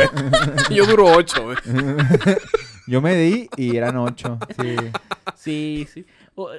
[0.70, 1.58] Yo duro ocho, güey.
[2.88, 4.38] Yo me di y eran 8.
[4.60, 4.76] Sí.
[5.38, 6.06] sí, sí.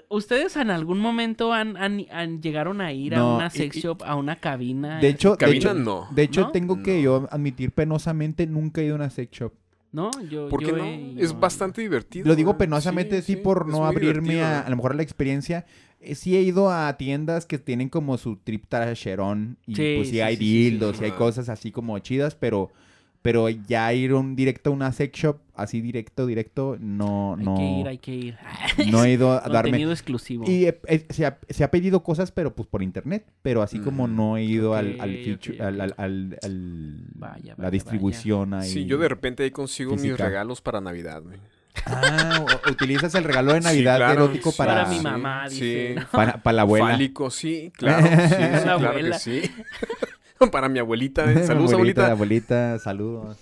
[0.08, 4.02] ¿Ustedes en algún momento han, han- han- llegaron a ir a una sex y- shop,
[4.04, 4.98] a una cabina?
[5.00, 6.06] De hecho, de hecho, no.
[6.10, 6.50] de hecho ¿No?
[6.50, 9.52] tengo que yo admitir penosamente nunca he ido a una sex shop.
[9.92, 10.10] ¿No?
[10.30, 10.84] Yo, ¿Por qué yo no?
[10.84, 12.28] he Es bastante divertido.
[12.28, 15.66] Lo digo penosamente, sí, por no abrirme a, a lo mejor a la experiencia.
[16.00, 20.08] Eh, sí he ido a tiendas que tienen como su trip trasherón y Sí, pues
[20.08, 20.70] sí, sí, hay sí, sí, sí.
[20.70, 22.70] dildos y hay cosas así como chidas, pero
[23.22, 27.54] pero ya ir un directo a una sex shop así directo, directo, no, Hay no,
[27.56, 28.38] que ir, hay que ir.
[28.90, 29.70] no he ido a darme.
[29.70, 30.44] Contenido exclusivo.
[30.50, 33.78] Y eh, eh, se, ha, se ha pedido cosas, pero pues por internet, pero así
[33.78, 34.12] como Ujú.
[34.12, 37.70] no he ido al, al, Ok, feature- ok, al, al, al- al- Vaya, la vaya,
[37.70, 38.70] distribución ahí.
[38.70, 40.24] Sí, yo de repente ahí consigo mis Física.
[40.26, 41.38] regalos para Navidad, güey.
[41.86, 45.48] Ah, utilizas el regalo de Sí, Navidad claro, erótico sí, para, Para mi sí, mamá,
[45.48, 45.94] dice, sí.
[46.00, 46.06] ¿no?
[46.10, 46.86] para, para la abuela.
[46.88, 48.06] Fálico, sí, claro.
[48.06, 49.16] Sí, sí, La claro abuela.
[49.16, 49.42] que sí.
[50.50, 51.30] para mi abuelita.
[51.30, 51.34] ¿eh?
[51.40, 52.72] Mi Saludos, abuelita, abuelita.
[52.72, 53.36] abuelita, saludos.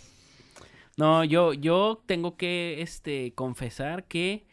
[0.97, 4.47] No, yo, yo tengo que este, confesar que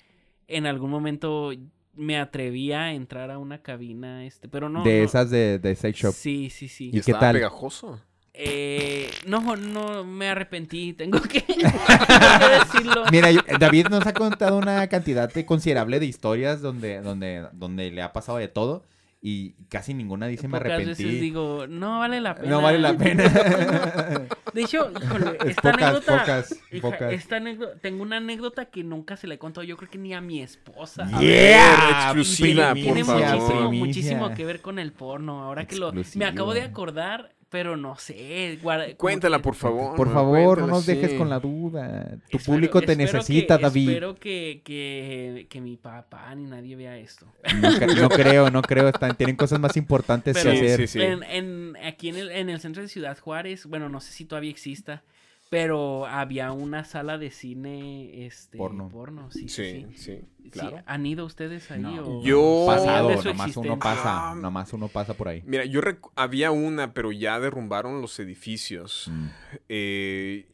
[0.47, 1.51] en algún momento
[1.95, 4.83] me atrevía a entrar a una cabina, este, pero no.
[4.83, 5.05] de no.
[5.05, 6.13] esas de, de sex shop.
[6.13, 6.89] Sí, sí, sí.
[6.89, 7.33] ¿Y qué Estaba tal?
[7.35, 7.99] pegajoso.
[8.37, 11.57] Eh, no, no, me arrepentí, tengo que, tengo
[12.39, 13.05] que decirlo.
[13.09, 17.89] Mira, yo- David nos ha contado una cantidad de considerable de historias donde, donde, donde
[17.91, 18.83] le ha pasado de todo
[19.27, 21.03] y casi ninguna dice me Pocas arrepentí.
[21.03, 22.47] veces digo, no vale la pena.
[22.51, 23.23] no vale la pena.
[24.53, 26.19] De hecho, híjole, Es esta pocas, anécdota.
[26.19, 27.11] pocas, hija, pocas.
[27.13, 30.13] esta anécdota- tengo una anécdota que nunca se la he contado, yo creo que ni
[30.13, 31.09] a mi esposa.
[31.11, 33.73] A Yeah, ver, exclusiva, tiene por muchísimo, favor.
[33.73, 35.43] muchísimo que ver con el porno.
[35.43, 35.91] Ahora que lo.
[36.15, 38.57] Me acabo de acordar, pero no sé.
[38.61, 39.95] guarda- Cuéntala, por favor.
[39.95, 41.17] Por favor, no nos dejes sí.
[41.17, 42.17] con la duda.
[42.29, 43.89] Tu espero- público te necesita, que- David.
[43.89, 47.25] Espero que, que, que mi papá ni nadie vea esto.
[47.61, 48.89] No, cre- no creo, no creo.
[48.89, 50.87] Están, tienen cosas más importantes Pero- que hacer.
[50.87, 51.01] sí, sí.
[51.01, 54.25] En, en- aquí en el, en el centro de Ciudad Juárez, bueno, no sé si
[54.25, 55.03] todavía exista,
[55.49, 58.89] pero había una sala de cine este, Porno.
[59.31, 59.95] sí, sí, Sí, sí.
[59.95, 60.77] sí, Sí, claro.
[60.85, 61.81] ¿Han ido ustedes ahí?
[61.81, 64.35] No, o Yo- pasado, nomás uno pasa, Ah.
[64.35, 65.43] nomás uno pasa por ahí.
[65.45, 65.81] Mira, yo
[66.15, 69.09] había una, pero ya derrumbaron los edificios.
[69.11, 69.25] Mm.
[69.69, 70.51] Eh,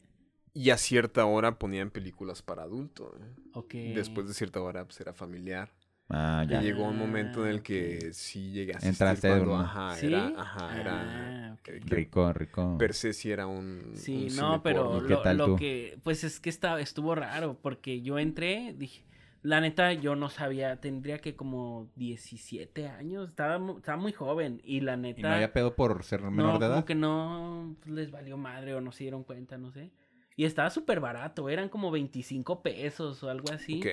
[0.54, 3.14] y a cierta hora ponían películas para adultos.
[3.20, 3.34] ¿eh?
[3.54, 3.72] Ok.
[3.94, 5.70] Después de cierta hora, pues era familiar.
[6.12, 6.60] Ah, Y ya.
[6.60, 9.60] llegó un momento en el Ah, que sí llegué a asistir Entraste de cuando, uno.
[9.60, 10.06] ajá, ¿Sí?
[10.06, 12.78] era, ajá, era, Ah, eh, Rico, rico.
[12.78, 14.98] per se sí era un, Sí, un no, pero.
[14.98, 15.56] ¿Y qué lo, tal lo tú?
[15.56, 19.02] que, pues es que estaba, estuvo raro, porque yo entré, dije,
[19.42, 24.80] la neta, yo no sabía, tendría que como 17 años, estaba, estaba muy joven, y
[24.80, 25.20] la neta...
[25.20, 26.84] ¿Y no había pedo por ser menor no, de como edad?
[26.84, 29.90] que no pues, les valió madre o no se dieron cuenta, no sé.
[30.36, 33.78] Y estaba súper barato, eran como 25 pesos o algo así.
[33.78, 33.86] Ok.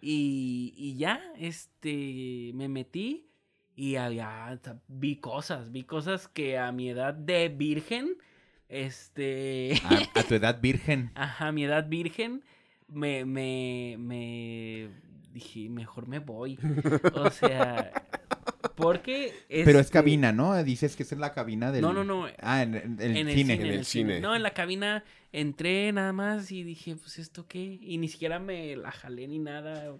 [0.00, 3.30] Y, y ya, este, me metí
[3.74, 4.58] y había,
[4.88, 8.16] vi cosas, vi cosas que a mi edad de virgen,
[8.68, 11.10] este, A, a tu edad virgen.
[11.14, 12.44] ajá, a mi edad virgen,
[12.88, 14.90] me, me, me
[15.32, 16.58] dije, mejor me voy.
[17.14, 17.92] O sea,
[18.78, 19.32] porque...
[19.48, 20.62] Pero es cabina, ¿no?
[20.64, 21.82] Dices que esa es la cabina del...
[21.82, 22.26] No, no, no.
[22.40, 23.52] Ah, en, en- en el en cine.
[23.54, 23.64] el cine.
[23.72, 24.20] En el cine.
[24.20, 27.78] No, en la cabina entré nada más y dije, pues esto qué.
[27.82, 29.92] Y ni siquiera me la jalé ni nada.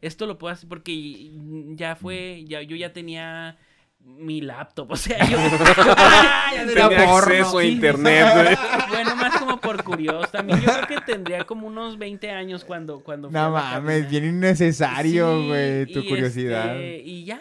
[0.00, 1.30] Esto lo puedo hacer porque
[1.74, 3.56] ya fue, ya, yo ya tenía
[4.04, 8.56] mi laptop, o sea, yo, ya Tenía acceso a internet, güey.
[8.88, 10.26] Bueno, más como por curioso.
[10.32, 15.40] También yo creo que tendría como unos 20 años cuando, cuando No mames, bien innecesario,
[15.42, 16.74] Sí, güey, tu curiosidad.
[16.76, 17.40] este, y ya,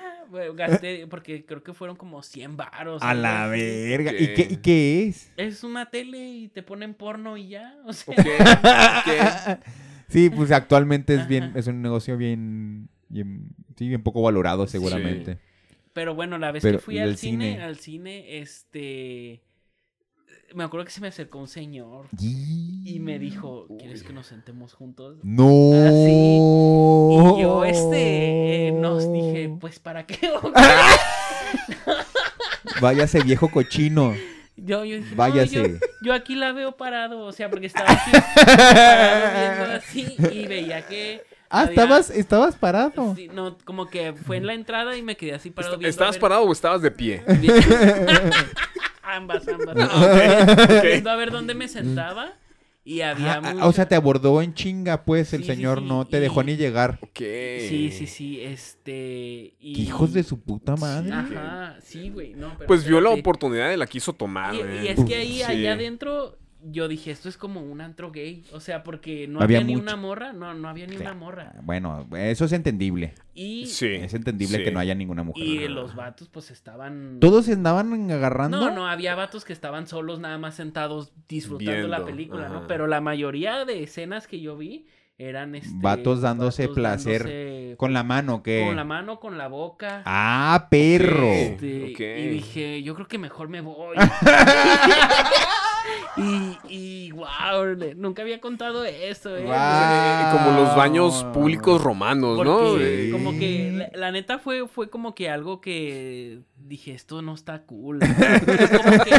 [0.56, 3.02] gasté, porque creo que fueron como 100 varos.
[3.02, 3.60] A la así.
[3.62, 4.14] verga.
[4.14, 5.32] ¿Y qué, y qué es?
[5.38, 9.60] Es una tele y te ponen porno y ya, o sea.
[10.08, 11.60] Sí, pues actualmente es bien, Ajá.
[11.60, 15.38] es un negocio bien, bien, sí, bien poco valorado seguramente.
[15.94, 17.62] Pero bueno, la vez Pero, que fui ¿y al cine?
[17.62, 19.42] al cine, este...
[20.54, 24.74] Me acuerdo que se me acercó un señor y me dijo, ¿quieres que nos sentemos
[24.74, 25.18] juntos?
[25.24, 25.48] No.
[27.38, 30.18] Y yo, este, eh, nos dije, pues, ¿para qué?
[32.82, 34.14] Váyase viejo cochino.
[34.58, 35.54] yo, yo dije, "No, Váyase.
[35.56, 35.64] yo,
[36.04, 40.86] yo aquí la veo parado, o sea, porque estaba aquí parado viendo así y veía
[40.86, 41.24] que...
[41.54, 43.14] Ah, había- estabas, estabas parado.
[43.16, 45.88] Sí, no, como que fue en la entrada y me quedé así parado viendo.
[45.88, 47.24] a ¿Estabas ver- parado o estabas de pie?
[49.16, 49.76] ambas, ambas.
[49.78, 50.82] ok.
[50.84, 52.34] Viendo a ver dónde me sentaba
[52.84, 55.86] y había Ah, mucha- o sea, te abordó en chinga, pues, el Sí, señor sí,
[55.86, 56.98] no te y- dejó ni llegar.
[57.02, 57.20] Ok.
[57.20, 59.54] Sí, sí, sí, este...
[59.60, 59.74] Y...
[59.76, 61.12] ¿Qué hijos de su puta madre?
[61.14, 64.86] Ajá, sí, güey, no, pero Pues vio la oportunidad y la quiso tomar, Y, güey.
[64.86, 65.44] y es que ahí, Sí.
[65.44, 68.44] allá adentro, yo dije, esto es como un antro gay.
[68.52, 69.84] O sea, porque no Había había, ni mucho.
[69.84, 71.54] una morra, no, no había ni una morra.
[71.64, 73.14] Bueno, eso es entendible.
[73.34, 73.88] Y, Sí.
[73.88, 74.64] Es entendible sí.
[74.64, 75.44] que no haya ninguna mujer.
[75.44, 77.18] y los vatos, pues, estaban...
[77.20, 78.60] ¿Todos se andaban agarrando?
[78.60, 82.54] No, no, había vatos que estaban solos, nada más sentados disfrutando la película, ajá.
[82.54, 82.68] ¿no?
[82.68, 87.20] Pero la mayoría de escenas que yo vi eran este, Vatos dándose placer.
[87.24, 88.64] dándose Con la mano, ¿qué?
[88.66, 90.02] con la mano, con la boca.
[90.06, 91.32] Ah, perro.
[91.32, 92.20] Este.
[92.20, 93.98] Y dije, yo creo que mejor me voy.
[96.18, 99.46] y, y wow, nunca había contado eso, eh.
[100.32, 102.60] Como los baños públicos romanos, ¿no?
[102.60, 107.22] Porque Eh, como que la, la neta fue, fue como que algo que dije, esto
[107.22, 108.00] no está cool.
[108.00, 109.10] Como que-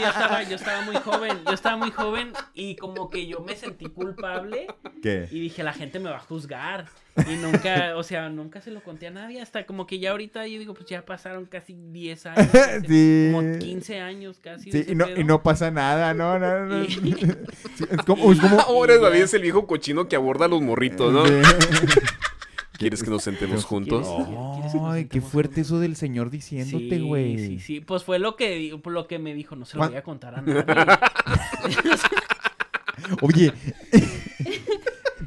[0.00, 3.54] yo, estaba, yo estaba muy joven, yo estaba muy joven y como que yo me
[3.56, 4.66] sentí culpable
[5.02, 5.28] ¿Qué?
[5.30, 6.86] y dije, la gente me va a juzgar.
[7.28, 10.46] Y nunca, o sea, nunca se lo conté a nadie, hasta como que ya ahorita
[10.46, 12.48] yo digo, pues ya pasaron casi 10 años,
[12.88, 13.30] Sí.
[13.34, 14.72] como 15 años casi.
[14.72, 16.84] Sí, y no, y no pasa nada, no, no, no.
[16.84, 16.88] Y-
[17.76, 21.12] Sí, es como, es como- Ahora es el viejo cochino que aborda a los morritos,
[21.12, 21.22] ¿no?
[22.82, 22.88] Sí.
[22.88, 24.06] ¿Quieres que nos sentemos juntos?
[24.06, 24.26] ¿Quieres?
[24.54, 25.66] ¿Quieres nos Ay, qué fuerte juntos?
[25.70, 27.38] eso del señor diciéndote, Sí, güey.
[27.38, 29.98] Sí, sí, pues fue lo que, lo que me dijo, no se lo ¿Cuán- voy
[29.98, 30.64] a contar a nadie.
[33.22, 33.52] Oye,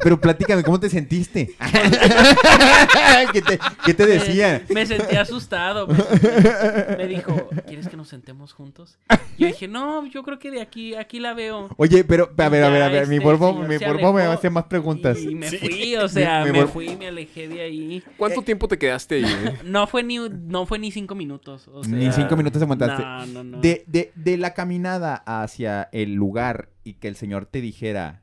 [0.06, 1.56] pero platícame, ¿cómo te sentiste?
[3.34, 4.62] ¿Qué te, qué te decía?
[4.72, 5.88] Me sentí asustado.
[5.88, 9.00] Me, sentí- me dijo, ¿quieres que nos sentemos juntos?
[9.40, 11.70] Yo dije, no, yo creo que de aquí, aquí la veo.
[11.78, 14.14] Oye, pero, a ver, a ver, a ya, ver, mi este, el señor mi porfo
[14.14, 15.20] me hace más preguntas.
[15.24, 15.58] Y me Sí.
[15.58, 18.04] fui, o sea, Me- me, me fui, me alejé de ahí.
[18.16, 19.24] ¿Cuánto tiempo te quedaste ahí?
[19.26, 19.54] eh?
[19.64, 21.68] No fue ni, no fue ni cinco minutos.
[21.68, 23.02] o Ni cinco minutos aguantaste.
[23.04, 23.60] No, no, no.
[23.60, 28.22] De, de, de la caminada hacia el lugar y que el señor te dijera,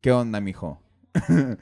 [0.00, 0.80] ¿qué onda, mijo?
[1.28, 1.58] en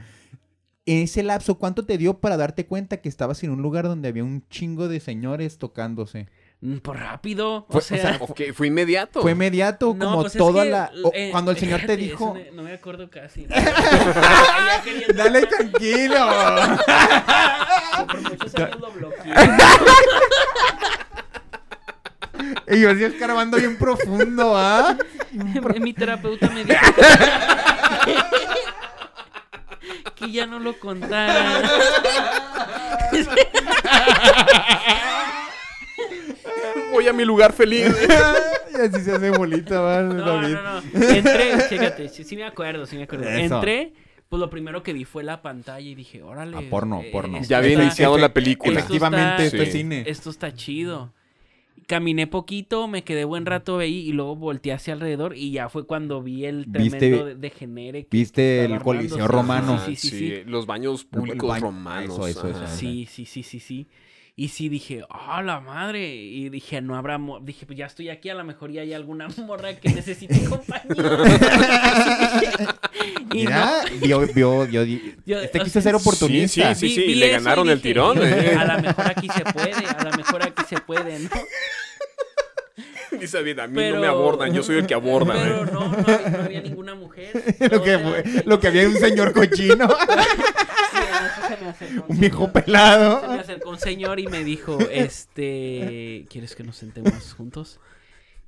[0.86, 4.24] ese lapso, ¿cuánto te dio para darte cuenta que estabas en un lugar donde había
[4.24, 6.28] un chingo de señores tocándose?
[6.60, 8.18] Mm, Por rápido, Fue- o o sea...
[8.54, 9.22] fue inmediato.
[9.22, 10.90] Fue inmediato, No, como pues es toda que, la...
[11.04, 12.36] o eh, cuando el señor te dijo...
[12.50, 13.46] No, no me acuerdo casi.
[15.14, 16.16] Dale tranquilo.
[18.08, 19.32] Por muchos años lo bloqueé.
[22.70, 24.96] y yo así escarbando bien profundo, ¿ah?
[25.80, 26.80] Mi terapeuta me dijo
[30.16, 31.62] que ya no lo contara.
[36.92, 37.86] Voy a mi lugar feliz.
[38.72, 40.02] y así se hace bolita, ¿va?
[40.02, 40.54] No, David?
[40.54, 41.08] no, no.
[41.08, 43.28] Entré, chécate, sí, sí me acuerdo, sí me acuerdo.
[43.28, 43.56] Eso.
[43.56, 43.92] Entré,
[44.28, 46.56] pues lo primero que vi fue la pantalla y dije, órale.
[46.56, 47.38] Ah, porno, eh, porno.
[47.38, 48.80] esto Ya había iniciado la película.
[48.80, 50.04] Esto Efectivamente, está- esto es cine.
[50.06, 51.12] Esto está chido.
[51.88, 55.86] Caminé poquito, me quedé buen rato ahí y luego volteé hacia alrededor y ya fue
[55.86, 58.02] cuando vi el ¿Viste- tremendo de- degenere.
[58.02, 59.26] que ¿Viste el Coliseo.
[59.26, 59.80] Romano?
[59.86, 60.34] Sí, sí, sí, sí.
[60.44, 62.10] Los baños públicos baño- romanos.
[62.14, 62.66] eso, eso, eso.
[62.76, 63.86] Sí, sí, sí, sí, sí.
[64.36, 66.14] Y sí dije, ¡ah, la madre!
[66.14, 67.18] Y dije, no habrá...
[67.18, 67.40] mo-".
[67.40, 70.94] Dije, pues ya estoy aquí, a lo mejor ya hay alguna morra que necesite compañía.
[73.32, 76.74] y Mira, vio, vio, vio, di- Yo- este quiso sea, ser oportunista.
[76.74, 78.56] Sí, Vi- sí, vi le ganaron el tirón, dije, eh.
[78.56, 81.30] A lo mejor aquí se puede, a lo mejor aquí se puede, ¿no?
[83.20, 85.34] Dice David, a mí Pero- no me abordan, yo soy el que aborda.
[85.34, 85.70] Pero ¿eh?
[85.72, 87.30] no, no, había- no había ninguna mujer.
[87.70, 92.04] lo, que fue- lo que había un señor cochino, sí, en eso se me acercó
[92.08, 92.52] un viejo señor.
[92.52, 93.32] Se me pelado.
[93.40, 97.80] acercó un señor y me dijo, este, ¿quieres que nos sentemos juntos?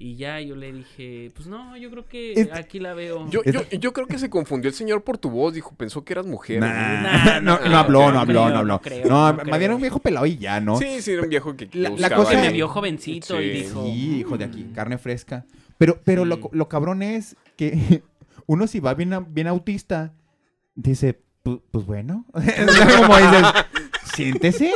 [0.02, 3.28] Y ya yo le dije, pues no, yo creo que aquí la veo.
[3.28, 6.14] Yo, yo, yo creo que se confundió el señor por tu voz, dijo, pensó que
[6.14, 6.58] eras mujer.
[6.60, 8.72] Nah, Nah, no, no, no habló, no no habló, creo, no habló.
[8.72, 9.58] no creo, No, no más creo.
[9.58, 10.78] bien era un viejo pelado y ya, ¿no?
[10.78, 13.84] Sí, sí, era un viejo que, La- la cosa que me vio jovencito y dijo,
[13.84, 15.44] Sí, hijo de aquí, carne fresca.
[15.76, 16.42] Pero, pero lo, Sí.
[16.52, 18.02] lo cabrón es que
[18.46, 20.14] uno si va bien, bien autista,
[20.74, 22.24] dice, "Pu- pues, bueno.
[22.32, 23.46] Como dices,
[24.14, 24.72] siéntese.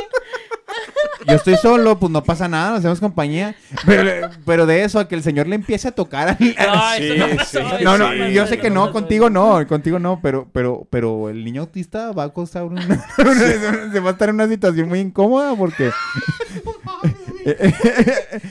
[1.27, 3.55] Yo estoy solo, pues no pasa nada, nos hacemos compañía.
[3.85, 6.29] Pero, pero de eso a que el señor le empiece a tocar.
[6.29, 7.83] al- No, eso Sí, sí.
[7.83, 11.61] No, no, yo sé que no, contigo no, contigo no, pero, pero, pero el niño
[11.61, 12.81] autista va a costar una,
[13.17, 15.91] se va a estar en una situación muy incómoda porque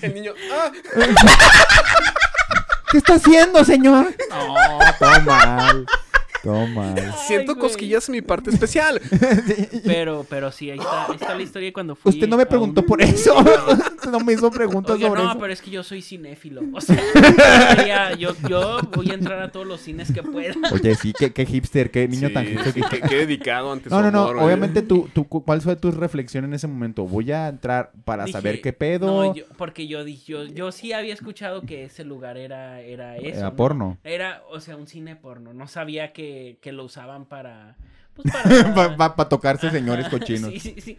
[0.03, 0.71] El niño, ah,
[2.91, 4.15] ¿qué está haciendo, señor?
[4.31, 4.55] No,
[4.99, 5.87] todo mal,
[6.45, 6.95] todo mal.
[7.27, 9.01] siento cosquillas en mi parte especial.
[9.85, 12.11] Pero, pero sí, ahí está, ahí está la historia de cuando fui.
[12.13, 13.35] Usted no me preguntó un- por eso,
[14.11, 15.39] no me hizo preguntas Oiga, sobre no, eso.
[15.41, 16.63] pero es que yo soy cinéfilo.
[16.73, 20.55] O sea, yo, yo, voy a entrar a todos los cines que pueda.
[20.73, 22.73] Oye, sí, qué, qué hipster, qué niño Sí, tan hipster.
[22.73, 24.45] sí, qué, qué dedicado ante No, no, no, amor, ¿eh?
[24.45, 27.05] obviamente tú, tú, cu- ¿cuál fue tu reflexión en ese momento?
[27.07, 29.07] Voy a entrar para Dije, saber qué pedo.
[29.07, 33.17] No, yo- porque yo dije, yo, yo sí había escuchado que ese lugar era, era
[33.17, 33.39] eso.
[33.39, 33.57] Era ¿no?
[33.57, 33.99] porno.
[34.05, 35.53] Era, o sea, un cine porno.
[35.55, 37.77] No sabía que, que lo usaban para.
[38.15, 38.33] Pues
[38.75, 38.97] para.
[39.17, 40.51] Para tocarse señores cochinos.
[40.53, 40.97] Sí, sí, sí.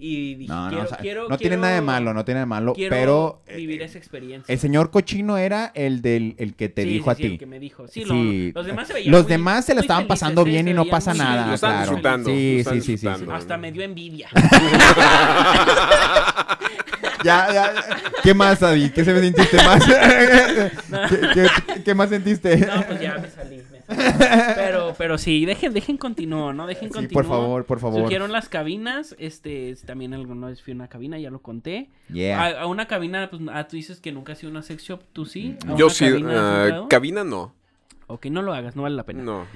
[0.00, 2.24] Y dije, No, no, quiero, o sea, quiero, no tiene quiero- nada de malo, no
[2.24, 4.52] tiene nada de malo, quiero pero eh, vivir esa experiencia.
[4.52, 7.28] el señor cochino era el del el que te Sí, dijo sí, a sí, ti.
[7.32, 7.88] el que me dijo.
[7.88, 8.14] Sí, lo-
[8.54, 10.44] los demás se veían Los muy- demás se la estaban felices, pasando ¿eh?
[10.50, 11.54] bien y no pasa muy nada, Lo felices.
[11.56, 11.90] estaban claro.
[11.90, 12.30] disfrutando.
[12.30, 13.34] Sí, lo estaban sí, sí, sí, disfrutando.
[13.34, 14.28] Hasta me dio envidia.
[17.24, 17.74] Ya, ya,
[18.22, 18.90] ¿Qué más, Adi?
[18.90, 19.84] ¿Qué se me sentiste más?
[21.08, 22.56] ¿Qué, qué, qué más sentiste?
[22.58, 23.60] No, pues ya me salí.
[24.54, 26.66] Pero, pero sí, dejen, dejen continuar, ¿no?
[26.66, 27.24] Dejen Sí, continuar.
[27.24, 28.00] por favor, por favor.
[28.02, 31.88] Surgieron las cabinas, este, también alguna vez fui a una cabina, ya lo conté.
[32.12, 32.40] Yeah.
[32.42, 35.00] A, a una cabina, pues, ah, tú dices que nunca has sido una sex shop,
[35.12, 35.56] ¿tú sí?
[35.66, 36.88] ¿A Yo una sí, cabina entrado?
[36.88, 37.54] cabina no.
[38.08, 39.22] Ok, no lo hagas, no vale la pena.
[39.22, 39.46] No.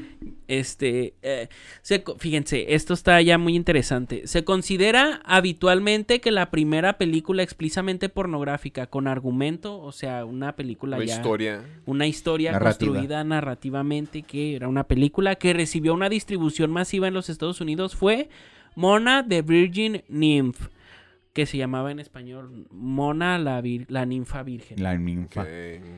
[0.58, 1.48] Este, eh,
[1.80, 4.26] se fíjense, esto está ya muy interesante.
[4.26, 10.98] Se considera habitualmente que la primera película explícitamente pornográfica con argumento, o sea, una película
[10.98, 11.64] La ya historia.
[11.86, 12.86] una historia Narrativa.
[12.92, 17.96] construida narrativamente que era una película que recibió una distribución masiva en los Estados Unidos
[17.96, 18.28] fue
[18.74, 20.68] Mona the Virgin Nymph,
[21.32, 24.82] que se llamaba en español Mona la, vir- la ninfa virgen.
[24.82, 25.46] La ninfa.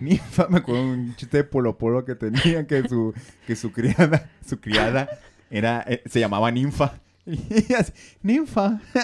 [0.00, 3.12] Ninfa, me acuerdo de un chiste de Polo Polo que tenía que su,
[3.46, 5.08] que su criada, su criada
[5.50, 7.00] era, eh, se llamaba Ninfa.
[7.26, 7.92] Y así,
[8.22, 8.80] Ninfa.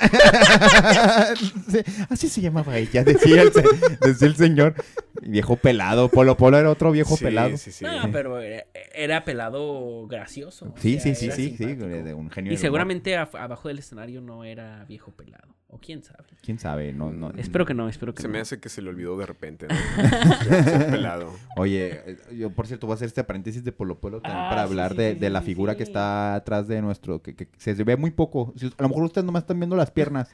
[1.70, 3.64] Sí, así se llamaba ella, decía el, se-
[4.06, 4.74] decía el señor.
[5.22, 6.08] Viejo pelado.
[6.08, 7.56] Polo Polo era otro viejo Sí, pelado.
[7.56, 7.84] Sí, sí.
[7.84, 8.64] No, pero era,
[8.94, 10.66] era pelado gracioso.
[10.66, 11.64] o Sí, sea, sí, sí, sí, sí,
[12.12, 12.52] un genio.
[12.52, 15.54] Y seguramente abajo del escenario no era viejo pelado.
[15.72, 16.24] O quién sabe.
[16.42, 16.92] ¿Quién sabe?
[16.92, 17.30] No, no.
[17.37, 18.33] Espero que no, espero que Se no.
[18.33, 19.74] me hace que se le olvidó de repente, ¿no?
[20.90, 21.33] Pelado.
[21.56, 24.48] Oye, eh, yo por cierto voy a hacer este paréntesis de Polo Polo también Ah,
[24.50, 27.22] para hablar sí, de, sí, de sí, la sí, figura que está atrás de nuestro,
[27.22, 28.52] que, que se ve muy poco.
[28.78, 30.28] A lo mejor ustedes nomás están viendo las piernas,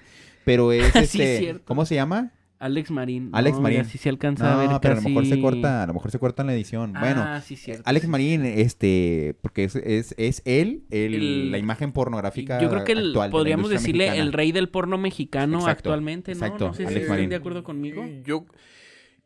[0.45, 1.65] pero es Sí, este, cierto.
[1.67, 2.33] ¿cómo se llama?
[2.59, 3.31] Alex Marín.
[3.33, 3.79] Alex No, Marín.
[3.79, 6.11] ya sí se alcanza a ver pero a lo mejor se corta, a lo mejor
[6.11, 6.93] se corta en la edición.
[6.99, 7.83] bueno, Ah, sí, cierto.
[7.85, 12.85] Alex Marín, este, porque es, es, es él, el- El- la imagen pornográfica Yo creo
[12.85, 14.23] que el- actual de la podríamos decirle mexicana.
[14.27, 16.39] el rey del porno mexicano Exacto, actualmente, ¿no?
[16.39, 17.31] exacto, No sé si Alex estén Marín.
[17.31, 18.05] de acuerdo conmigo.
[18.25, 18.47] Yo,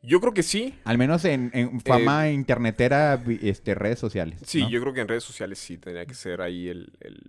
[0.03, 0.75] yo creo que sí.
[0.85, 4.41] Al menos en, en fama internetera, este, redes sociales.
[4.45, 4.71] Sí, ¿no?
[4.71, 6.93] yo creo que en redes sociales sí tendría que ser ahí el...
[7.01, 7.21] el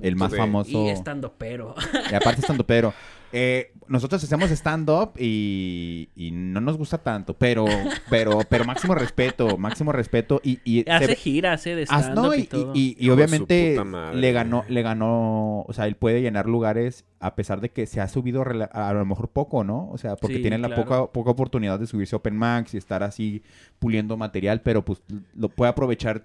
[0.00, 0.86] El más de- famoso.
[0.86, 1.74] Y estando pero.
[2.10, 2.94] Y aparte estando pero
[3.32, 7.64] eh, nosotros hacemos stand-up y, y no nos gusta tanto, pero,
[8.10, 12.12] pero, pero máximo respeto, máximo respeto y, y se hace ve- giras, hace de Ah,
[12.14, 12.72] no, y, todo.
[12.72, 13.78] obviamente
[14.14, 18.00] le ganó, le ganó, o sea, él puede llenar lugares a pesar de que se
[18.00, 19.88] ha subido a lo mejor poco, ¿no?
[19.90, 20.84] O sea, porque Sí, tiene la claro.
[20.84, 23.42] poca, poca oportunidad de subirse a Open Max y estar así
[23.78, 25.02] puliendo material, pero pues
[25.34, 26.24] lo puede aprovechar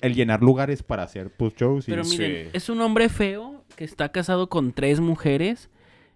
[0.00, 2.50] el llenar lugares para hacer pues shows y Pero miren, Sí.
[2.52, 5.70] es un hombre feo que está casado con tres mujeres.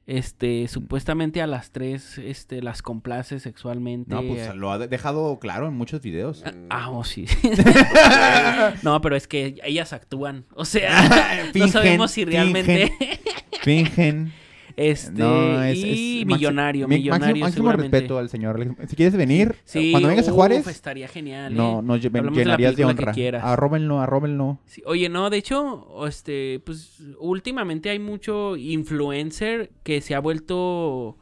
[0.04, 4.12] Este, supuestamente a las tres, este, las complace sexualmente.
[4.12, 6.42] no, pues lo ha de- dejado claro en muchos videos.
[6.70, 7.26] Ah, oh, sí.
[8.82, 10.44] no, pero es que ellas actúan.
[10.54, 12.92] O sea, no Fingen, sabemos si realmente.
[13.62, 14.32] Fingen.
[14.76, 18.76] Este, No, es, y es millonario, máximo, millonario, máximo, respeto al señor.
[18.88, 21.54] Si quieres venir, Sí, cuando vengas a uf, Juárez, estaría genial.
[21.54, 22.36] no, ¿eh?
[22.36, 23.52] de la llenarías de que honra.
[23.52, 24.58] Arróbenlo, arróbenlo.
[24.66, 31.16] Sí, oye, no, de hecho, este, pues últimamente hay mucho influencer que se ha vuelto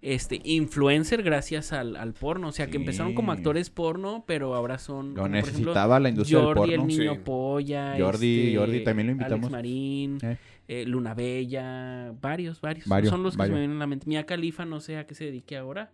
[0.00, 4.78] este influencer gracias al, al porno, o sea, que empezaron como actores porno, pero ahora
[4.78, 6.92] son Lo como, por ejemplo, necesitaba la industria Jordi del el porno.
[6.96, 7.20] niño Sí.
[7.24, 9.38] polla, Jordi- este, Jordi también lo invitamos.
[9.44, 10.36] Alex Marín, Eh.
[10.80, 13.54] Eh, Luna Bella, varios, varios, Varios, son los que varios.
[13.54, 14.06] se me vienen a la mente.
[14.08, 15.90] Mia Califa no sé a qué se dedique ahora,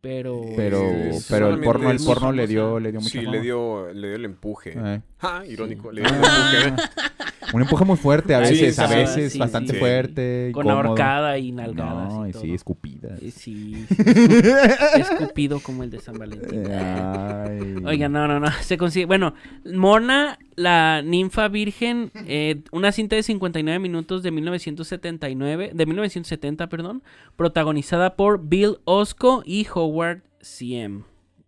[0.00, 0.80] pero Pero,
[1.12, 3.92] Sí, pero el porno, el es porno le dio, le dio mucha Sí, le dio,
[3.92, 4.74] le dio el empuje.
[4.76, 5.00] Eh.
[5.20, 5.90] Ah, irónico.
[5.90, 5.96] Sí.
[5.96, 6.88] Le dio el Ah, empuje.
[7.52, 9.78] un empuje muy fuerte a Sí, veces, a veces sí, bastante sí.
[9.78, 10.50] fuerte.
[10.52, 10.88] con incómodo.
[10.88, 12.42] ahorcada y nalgadas No, y y todo.
[12.42, 13.20] sí, escupidas.
[13.22, 16.64] Eh, Sí, sí, escu- escupido como el de San Valentín.
[16.70, 17.76] Ay.
[17.84, 18.50] Oiga, no, no, no.
[18.62, 19.06] Se consigue.
[19.06, 26.68] Bueno, Mona, la ninfa virgen, eh, una cinta de 59 minutos de 1979, de 1970,
[26.68, 27.02] perdón,
[27.36, 31.02] protagonizada por Bill Osco y Howard CM,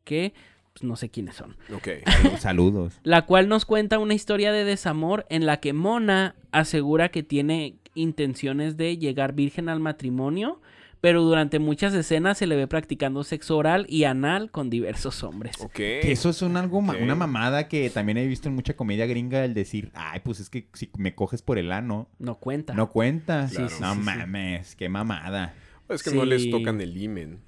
[0.04, 0.32] que
[0.80, 1.56] pues, no sé quiénes son.
[1.74, 1.88] Ok.
[2.38, 2.98] Saludos.
[3.02, 7.76] La cual nos cuenta una historia de desamor en la que Mona asegura que tiene
[7.94, 10.60] intenciones de llegar virgen al matrimonio,
[11.00, 15.56] pero durante muchas escenas se le ve practicando sexo oral y anal con diversos hombres.
[15.60, 15.72] Ok.
[15.74, 19.44] Que eso es un algo una mamada que también he visto en mucha comedia gringa
[19.44, 22.74] el decir, ay, pues es que si me coges por el ano, No cuenta.
[22.74, 23.48] no cuenta.
[23.48, 23.64] Claro.
[23.80, 24.04] no sí, sí.
[24.04, 25.54] mames, qué mamada.
[25.88, 27.40] Es que no les tocan el imen.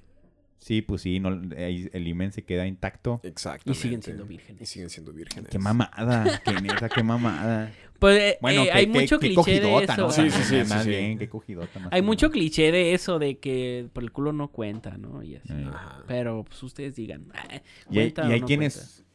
[0.61, 3.19] Sí, pues sí, no, el imen se queda intacto.
[3.23, 3.71] Exactamente.
[3.71, 4.61] Y siguen siendo vírgenes.
[4.61, 5.49] Y siguen siendo vírgenes.
[5.49, 7.73] Qué mamada, qué neta, qué mamada.
[8.01, 10.01] Pues eh, Bueno, eh, qué, hay qué- mucho qué cliché de cogidota, eso.
[10.07, 10.11] ¿no?
[10.11, 10.89] Sí, sí, sí, Más sí, sí.
[10.89, 11.79] bien, qué cogidota.
[11.79, 15.21] más Hay mucho cliché de eso, de que por el culo no cuenta, ¿no?
[15.21, 15.53] Y así.
[15.53, 16.03] Ajá.
[16.07, 17.27] Pero pues ustedes digan.
[17.35, 19.05] "Ah, Y hay, ¿cuenta y o hay no quienes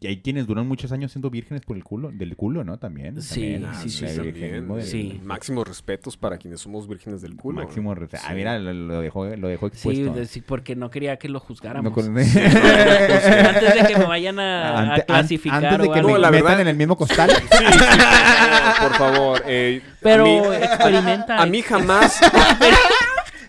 [0.00, 2.78] y hay quienes duran muchos años siendo vírgenes por el culo, del culo, ¿no?
[2.78, 3.20] También.
[3.20, 4.66] Sí, también, Ah, sí, sí, sí, también.
[4.68, 5.20] del- Sí.
[5.22, 7.62] Máximos respetos para quienes somos vírgenes del culo.
[7.62, 8.34] Máximo res- Ah, Sí.
[8.34, 10.12] mira, lo, lo dejó, lo dejó Sí, expuesto.
[10.14, 11.84] de- sí, porque no quería que lo juzgáramos.
[11.90, 15.92] No con- Antes de que me vayan a, a Ante- an- clasificar antes de o
[15.92, 16.08] que algo.
[16.08, 17.30] me No, la metan verdad- en el mismo costal.
[17.54, 19.42] Sí, sí, por favor, por favor.
[19.46, 21.42] eh, Pero a mí, experimenta.
[21.42, 22.20] a mí jamás.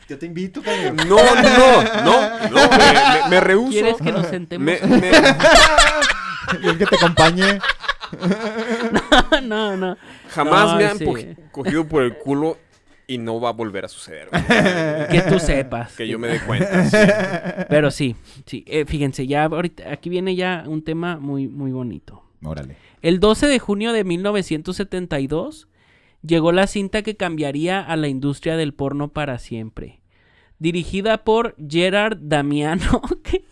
[0.08, 0.97] Yo te invito, cabrón.
[1.08, 2.70] No, no, no, no.
[2.70, 3.72] Me, me, me rehúso.
[3.72, 4.66] ¿Quieres que nos sentemos?
[4.66, 4.99] Me, me-
[6.62, 7.60] ¿Quieres que te acompañe?
[9.43, 9.97] no, no.
[10.30, 11.06] Jamás No, me han sí.
[11.51, 12.58] cogido por el culo
[13.08, 14.30] y no va a volver a suceder.
[15.10, 15.93] Que tú sepas.
[15.95, 16.86] que yo me dé cuenta.
[16.86, 16.97] sí.
[17.70, 18.64] Pero sí, sí.
[18.68, 22.24] Eh, fíjense, ya ahorita, aquí viene ya un tema muy, muy bonito.
[22.43, 22.78] Órale.
[23.01, 25.68] El 12 de junio de 1972
[26.26, 30.02] llegó la cinta que cambiaría a la industria del porno para siempre.
[30.58, 33.02] Dirigida por Gerard Damiano.
[33.24, 33.44] que,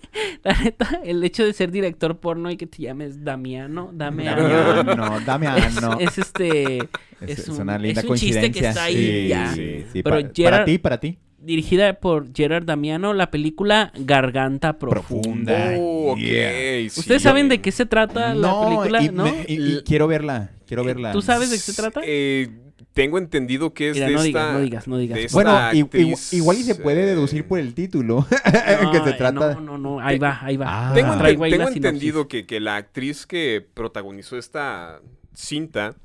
[0.44, 4.48] la neta, el hecho de ser director porno y que te llames Damiano, Damiano.
[4.48, 5.98] Damiano, Damiano.
[6.00, 6.90] Es, es este.
[7.20, 8.70] Es, un- una linda es un chiste que coincidencia.
[8.70, 9.54] está ahí sí, ya.
[9.54, 10.04] sí, sí.
[10.04, 11.18] Pero Pa- para Gerard- ti, para ti.
[11.44, 15.72] Dirigida por Gerard Damiano, la película Garganta Profunda.
[15.72, 15.76] Profunda.
[15.80, 16.90] Oh, ok, Yeah.
[16.90, 17.00] sí.
[17.00, 19.04] ¿Ustedes saben de qué se trata la película?
[19.04, 19.26] y, ¿No?
[19.26, 20.52] me- y- y quiero verla.
[20.68, 21.12] Quiero verla.
[21.12, 22.02] ¿Tú sabes de qué se trata?
[22.06, 22.50] Eh,
[22.94, 24.28] tengo entendido que es Mira, de no esta...
[24.40, 25.34] digas, no digas, no digas.
[25.34, 28.26] Bueno, actriz, igual y se puede eh, deducir por el título
[28.84, 29.56] No, que se eh, trata.
[29.56, 30.92] No, no, no, ahí va, ahí va.
[30.92, 30.94] Ah.
[30.94, 31.76] Tengo, sinopsis.
[31.76, 35.02] entendido que, que la actriz que protagonizó esta
[35.34, 35.96] cinta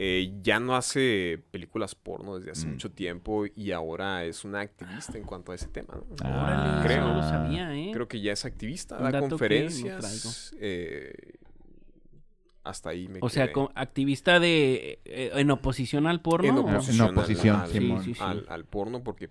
[0.00, 2.70] eh, ya no hace películas porno desde hace Mm.
[2.70, 5.94] mucho tiempo y ahora es una activista en cuanto a ese tema.
[5.96, 6.04] ¿no?
[6.24, 6.44] Ah.
[6.44, 6.98] Órale, creo.
[6.98, 7.90] eso no lo sabía, ¿eh?
[7.92, 10.54] Creo que ya es activista, Un da conferencias.
[10.60, 11.12] eh,
[12.64, 13.52] hasta ahí me O sea, quedé.
[13.54, 16.48] co- activista de eh, en oposición al porno.
[16.48, 18.04] en oposición, En oposición, al, al- Simón.
[18.04, 18.20] Sí, sí, sí.
[18.24, 19.30] al- al porno porque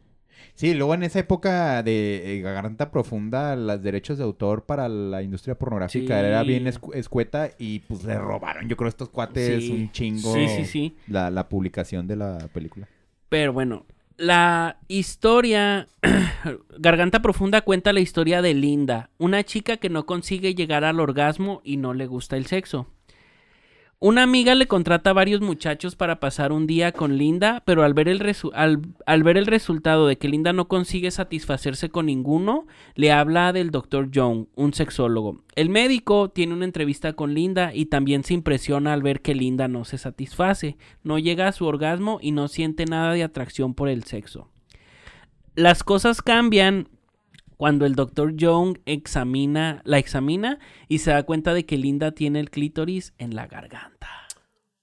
[0.53, 5.21] Sí, luego en esa época de eh, garganta profunda, los derechos de autor para la
[5.21, 6.25] industria pornográfica Sí.
[6.25, 9.71] era bien escu- escueta y pues le robaron, yo creo, estos cuates Sí.
[9.71, 10.95] un chingo Sí, sí, sí.
[11.07, 12.87] La, la publicación de la película.
[13.29, 13.85] Pero bueno,
[14.17, 15.87] la historia.
[16.79, 21.61] Garganta Profunda cuenta la historia de Linda, una chica que no consigue llegar al orgasmo
[21.63, 22.87] y no le gusta el sexo.
[23.99, 27.95] Una amiga le contrata a varios muchachos para pasar un día con Linda, pero al
[27.95, 32.05] ver, el resu- al, al ver el resultado de que Linda no consigue satisfacerse con
[32.05, 34.11] ninguno, le habla del Dr.
[34.11, 35.41] Young, un sexólogo.
[35.55, 39.67] El médico tiene una entrevista con Linda y también se impresiona al ver que Linda
[39.67, 43.89] no se satisface, no llega a su orgasmo y no siente nada de atracción por
[43.89, 44.47] el sexo.
[45.55, 46.87] Las cosas cambian
[47.57, 48.35] cuando el Dr.
[48.35, 53.35] Young examina, la examina y se da cuenta de que Linda tiene el clítoris en
[53.35, 54.07] la garganta.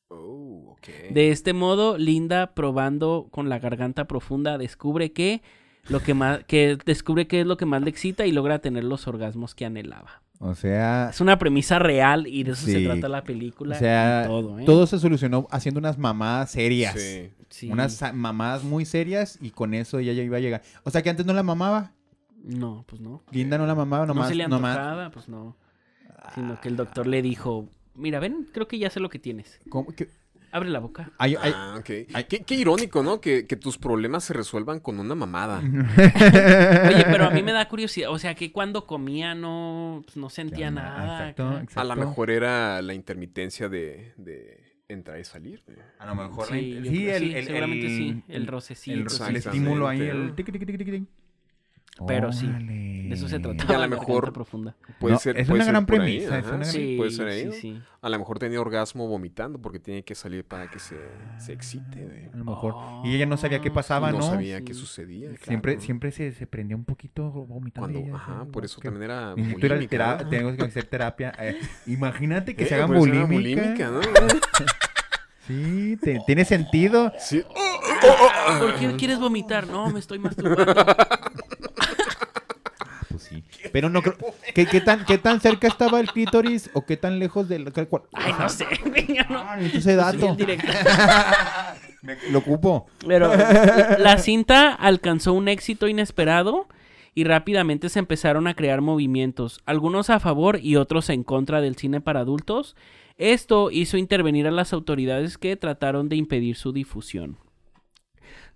[0.09, 0.89] oh, ok.
[1.13, 5.43] De este modo, Linda, probando con la garganta profunda, descubre que
[5.89, 8.85] lo que más, que descubre qué es lo que más le excita y logra tener
[8.85, 10.23] los orgasmos que anhelaba.
[10.41, 13.79] O sea, Es una premisa real y de eso se trata la o película.
[13.79, 14.65] sea y todo, ¿eh?
[14.65, 17.01] todo se solucionó haciendo unas mamadas serias.
[17.01, 17.31] Sí.
[17.49, 17.71] Sí.
[17.71, 20.63] Unas mamadas muy serias y con eso ella ya iba a llegar.
[20.83, 21.93] O sea que antes no la mamaba.
[22.45, 23.23] No, pues no.
[23.33, 24.25] Linda no la mamaba, nomás.
[24.25, 25.57] no se le nomás- antojaba, pues no.
[26.35, 29.61] Sino que el doctor le dijo, mira, ven, creo que ya sé lo que tienes.
[29.69, 30.09] ¿Cómo que?
[30.53, 31.11] Abre la boca.
[31.19, 31.85] Ah, ok.
[32.29, 33.21] Qué, qué irónico, ¿no?
[33.21, 35.59] Que, que tus problemas se resuelvan con una mamada.
[36.89, 40.31] Oye, pero a mí me da curiosidad, o sea, que cuando comía no, pues, no
[40.31, 41.31] sentía nada.
[41.31, 41.81] Exacto, exacto.
[41.81, 45.63] A lo mejor era la intermitencia de, de entrar y salir.
[45.99, 46.47] A lo mejor.
[46.47, 49.49] Sí, yo sí, el, sí, el- seguramente el- sí, el rocecito, El, sí, el sí,
[49.49, 51.07] estímulo ahí, el tiqui, tiqui, tiqui, tiqui.
[52.09, 52.47] Pero sí.
[52.49, 53.77] De eso se Y trataba.
[53.85, 54.75] a lo mejor- profunda.
[54.99, 56.95] Puede No, ser, es puede una ser gran ahí, premisa, es ajá, una gran- sí,
[56.97, 57.41] puede ser ahí.
[57.43, 57.53] sí, ¿no?
[57.53, 57.83] sí.
[58.03, 60.97] A lo mejor tenía orgasmo vomitando porque tiene que salir para que se,
[61.39, 62.03] se excite.
[62.05, 62.25] güey.
[62.33, 62.75] A lo mejor.
[63.05, 64.25] y ella no sabía qué Oh, pasaba, no ¿no?
[64.25, 64.65] sabía Sí.
[64.65, 65.29] qué sucedía.
[65.43, 65.85] Siempre, claro.
[65.87, 67.89] siempre se, se prendía un poquito vomitando.
[67.93, 70.29] Cuando, ella, ajá, por eso que- también era bulímica, ¿no?
[70.29, 71.33] tengo que hacer terapia.
[71.39, 73.27] Eh, imagínate que Eh, se hagan era bulímica.
[73.33, 74.01] bulímica, ¿no?
[75.47, 77.13] Sí, te- tiene sentido.
[77.19, 77.43] Sí.
[78.59, 79.67] ¿Por qué quieres vomitar?
[79.67, 80.65] No, me estoy masturbando.
[83.75, 84.15] Pero no creo.
[84.55, 87.73] ¿Qué, qué tan, ¿Qué tan cerca estaba el clítoris o qué tan lejos del.
[88.13, 88.67] Ay, no sé,
[89.29, 89.37] no.
[89.37, 90.37] Ah, ese dato.
[92.03, 92.87] Me- lo ocupo.
[93.05, 93.33] Pero
[93.99, 96.69] la cinta alcanzó un éxito inesperado
[97.17, 101.75] y rápidamente se empezaron a crear movimientos, algunos a favor y otros en contra del
[101.75, 102.77] cine para adultos.
[103.19, 107.39] Esto hizo intervenir a las autoridades que trataron de impedir su difusión.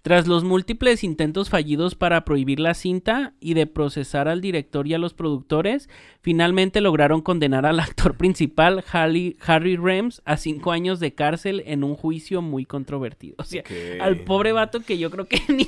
[0.03, 4.94] Tras los múltiples intentos fallidos para prohibir la cinta y de procesar al director y
[4.94, 5.90] a los productores,
[6.22, 11.82] finalmente lograron condenar al actor principal, Harry, Harry Rems, a cinco años de cárcel en
[11.84, 13.34] un juicio muy controvertido.
[13.38, 13.70] O sea, Ok.
[14.01, 15.66] al pobre vato que yo creo que ni...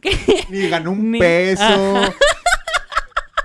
[0.00, 1.62] que- Ni ganó un Ni- peso.
[1.62, 2.14] Ajá.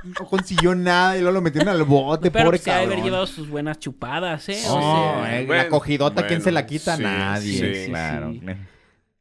[0.03, 2.89] No consiguió nada y luego lo metieron al bote, pero pobre se ha de haber
[2.97, 3.05] cabrón.
[3.05, 4.61] llevado sus buenas chupadas, ¿eh?
[4.67, 4.81] O No,
[5.23, 6.97] sea, eh, la bueno, cogidota, ¿quién se la bueno, quita?
[6.97, 7.51] sí, Nadie.
[7.73, 8.31] sí, sí, claro.
[8.33, 8.41] sí.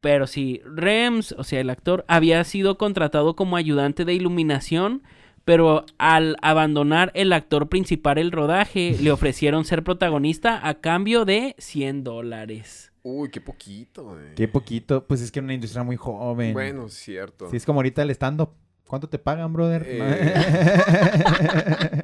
[0.02, 5.04] Pero sí, Rems, o sea, el actor, había sido contratado como ayudante de iluminación,
[5.44, 11.54] pero al abandonar el actor principal el rodaje, le ofrecieron ser protagonista a cambio de
[11.58, 12.92] 100 dólares.
[13.04, 14.34] Uy, qué poquito, güey.
[14.34, 15.06] Qué poquito.
[15.06, 16.52] Pues es que era una industria muy joven.
[16.52, 17.48] Bueno, cierto.
[17.48, 18.50] Sí, es como ahorita el stand-up.
[18.92, 19.86] ¿Cuánto te pagan, brother?
[19.88, 20.02] Eh.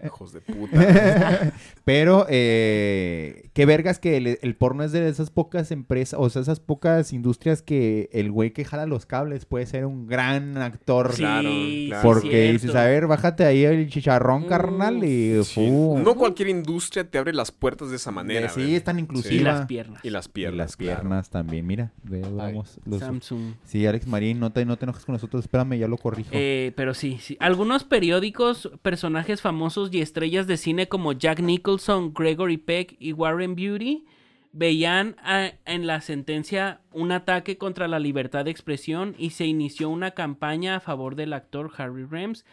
[0.07, 1.53] Hijos de puta.
[1.85, 6.41] Pero, eh, qué vergas que el, el porno es de esas pocas empresas, o sea,
[6.41, 11.11] esas pocas industrias que el güey que jala los cables puede ser un gran actor.
[11.13, 11.51] Sí, Claro,
[11.89, 12.03] claro.
[12.09, 15.71] Porque dices, a ver, bájate ahí el chicharrón, Uh, carnal, y Sí.
[15.71, 18.47] No cualquier industria te abre las puertas de esa manera.
[18.47, 20.03] Eh, sí, es tan Y las piernas.
[20.03, 20.57] Y las Y piernas.
[20.59, 21.01] las claro.
[21.01, 22.81] piernas también, mira, ve, vamos.
[22.87, 23.57] los- Samsung.
[23.65, 26.31] Sí, Alex Marín, no te, no te enojes con nosotros, espérame, ya lo corrijo.
[26.33, 27.37] Eh, pero sí, sí.
[27.41, 33.57] Algunos periódicos, personajes famosos y estrellas de cine como Jack Nicholson, Gregory Peck y Warren
[33.57, 34.05] Beatty
[34.53, 39.91] veían a- en la sentencia un ataque contra la libertad de expresión y se inició
[39.91, 42.45] una campaña a favor del actor Harry Rems,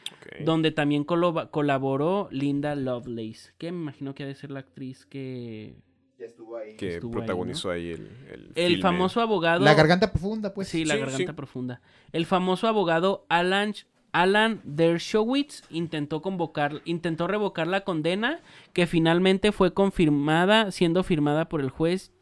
[0.44, 5.06] donde también colo- colaboró Linda Lovelace, que me imagino que ha de ser la actriz
[5.06, 5.76] que...
[6.18, 6.76] ya estuvo ahí.
[6.78, 8.82] Que estuvo ahí, protagonizó ahí, el, el, El filme.
[8.82, 9.64] famoso abogado...
[9.64, 10.68] La garganta profunda, pues.
[10.68, 11.36] Sí, la Sí, garganta sí.
[11.36, 11.82] profunda.
[12.12, 13.74] El famoso abogado Alan,
[14.16, 18.40] Alan Dershowitz intentó convocar, intentó revocar la condena
[18.72, 22.14] que finalmente fue confirmada, siendo firmada por el juez.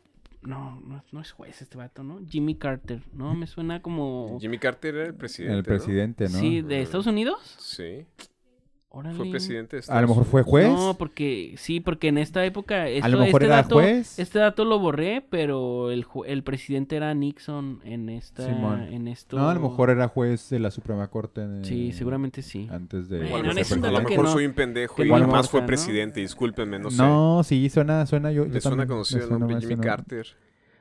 [0.41, 2.19] No, no, no es juez este vato, ¿no?
[2.27, 3.35] Jimmy Carter, ¿no?
[3.35, 4.39] Me suena como...
[4.41, 5.53] Jimmy Carter era el presidente.
[5.53, 5.63] El ¿no?
[5.63, 6.39] presidente, ¿no?
[6.39, 7.57] Sí, de Estados Unidos.
[7.59, 8.07] Sí.
[8.95, 9.17] Órale.
[9.17, 10.67] Fue presidente de A Estados lo mejor fue juez.
[10.71, 14.19] No, porque sí, porque en esta época esto- a lo mejor este era dato, juez.
[14.19, 18.83] Este dato lo borré, pero el, el presidente era Nixon en esta Simón.
[18.93, 19.35] en esto.
[19.35, 21.41] No, a lo mejor era juez de la Suprema Corte.
[21.47, 22.67] de- Sí, seguramente sí.
[22.69, 23.17] Antes de.
[23.21, 25.21] Bueno, O a lo mejor, a lo mejor no- soy un pendejo y no más
[25.23, 25.65] importa, fue ¿no?
[25.65, 26.97] presidente, discúlpenme, no sé.
[26.97, 28.45] No, sí, suena, suena yo.
[28.45, 29.83] Me yo suena también- conocido me el nombre Jimmy suena.
[29.83, 30.27] Carter.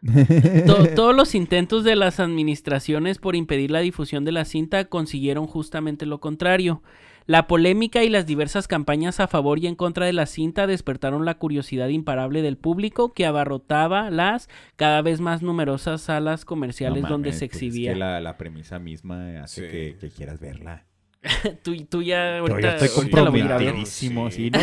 [0.67, 5.47] To- todos los intentos de las administraciones por impedir la difusión de la cinta consiguieron
[5.47, 6.83] justamente lo contrario.
[7.27, 11.25] La polémica y las diversas campañas a favor y en contra de la cinta despertaron
[11.25, 17.09] la curiosidad imparable del público que abarrotaba las cada vez más numerosas salas comerciales No
[17.09, 17.91] donde mames, se pues, exhibía.
[17.91, 19.69] Es que la, la premisa misma hace Sí.
[19.71, 20.85] que, que quieras verla.
[21.63, 24.45] tú, tú ya ahorita, ya estoy comprometidísimo, Sí.
[24.47, 24.51] sí.
[24.51, 24.59] ¿no?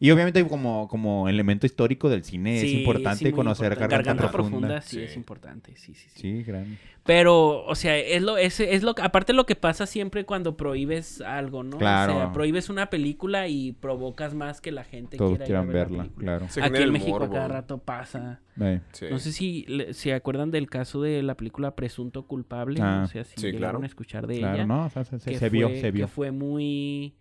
[0.00, 3.94] Y, y obviamente como, como elemento histórico del cine Sí, es importante conocer importante.
[3.96, 4.58] Garganta, profunda.
[4.68, 4.82] Profunda.
[4.82, 5.02] sí, Sí.
[5.02, 6.20] es importante, sí, sí, sí.
[6.20, 6.78] Sí, gran.
[7.04, 11.20] Pero, o sea, es lo, es, es lo, aparte lo que pasa siempre cuando prohíbes
[11.20, 11.76] algo, ¿no?
[11.76, 12.14] Claro.
[12.14, 15.46] O sea, prohíbes una película y provocas más que la gente Todos quiera ir a
[15.46, 16.48] quieran ver la verla, claro.
[16.48, 17.34] Se Aquí en México a morbo.
[17.34, 18.40] cada rato pasa.
[18.92, 19.06] Sí.
[19.10, 22.80] No sé si le- se acuerdan del caso de la película Presunto Culpable.
[22.82, 23.82] Ah, o sea, si sí, llegaron claro.
[23.82, 24.66] a escuchar de claro, ella.
[24.66, 26.06] no, o sea, se, vio, se vio.
[26.06, 27.14] Que fue muy,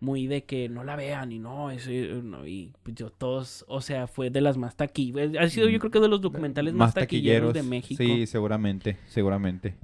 [0.00, 3.80] muy de que no la vean y no, ese, no, y pues yo todos, o
[3.82, 5.36] sea, fue de las más taquilleras.
[5.38, 8.02] Ha sido yo creo que de los documentales más, taquilleros, de México.
[8.02, 9.74] Sí, seguramente, seguramente.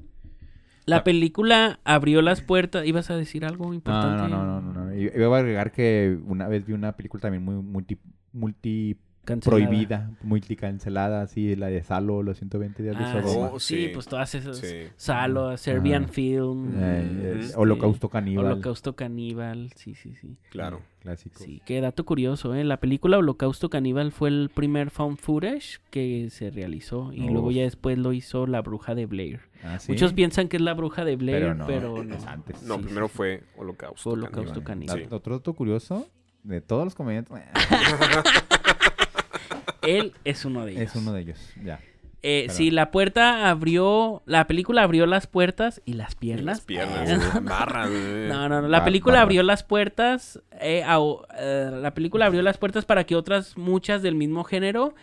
[0.87, 1.05] La Ah.
[1.05, 2.87] película abrió las puertas.
[2.87, 4.23] ¿Ibas a decir algo No, importante?
[4.23, 4.95] no, no, no, no, no.
[4.97, 7.99] Y- Iba a agregar que una vez vi una película también muy multi,
[8.33, 8.97] multi
[9.27, 9.67] Cancelada.
[9.69, 13.51] prohibida, multi cancelada, así, la de Salo, los 120 días de Ah, Sodoma.
[13.53, 13.91] Oh, sí, sí.
[13.93, 14.57] pues todas esas.
[14.57, 14.85] Sí.
[14.97, 16.09] Salo, Serbian.
[16.09, 16.71] Film.
[16.77, 18.47] Eh, eh, este, Holocausto Caníbal.
[18.47, 20.37] Holocausto Caníbal, sí, sí, sí.
[20.51, 20.81] Claro.
[21.01, 21.39] Clásico.
[21.45, 22.65] Sí, qué dato curioso, ¿eh?
[22.65, 27.63] La película Holocausto Caníbal fue el primer found footage que se realizó y luego ya
[27.63, 29.41] después lo hizo La Bruja de Blair.
[29.63, 29.93] Ah, ¿sí?
[29.93, 32.15] Muchos piensan que es La Bruja de Blair, Pero pero no, no.
[32.17, 32.63] es antes.
[32.65, 34.11] No, Sí, primero fue Holocausto.
[34.11, 34.97] Holocausto Caníbal.
[34.97, 35.09] Caníbal.
[35.11, 35.15] Sí.
[35.15, 36.09] Otro dato curioso,
[36.43, 37.33] de todos los comediantes,
[39.87, 40.83] Él es uno de ellos.
[40.83, 41.81] es uno de ellos, ya.
[42.23, 46.45] Eh, sí, la puerta abrió, la película abrió las puertas y las piernas.
[46.59, 47.33] Las piernas.
[47.33, 47.89] güey, barras.
[47.91, 48.69] No, no, no.
[48.69, 50.43] La película abrió las puertas.
[50.61, 50.99] eh, a-
[51.39, 54.95] eh, la película abrió las puertas para que otras muchas del mismo género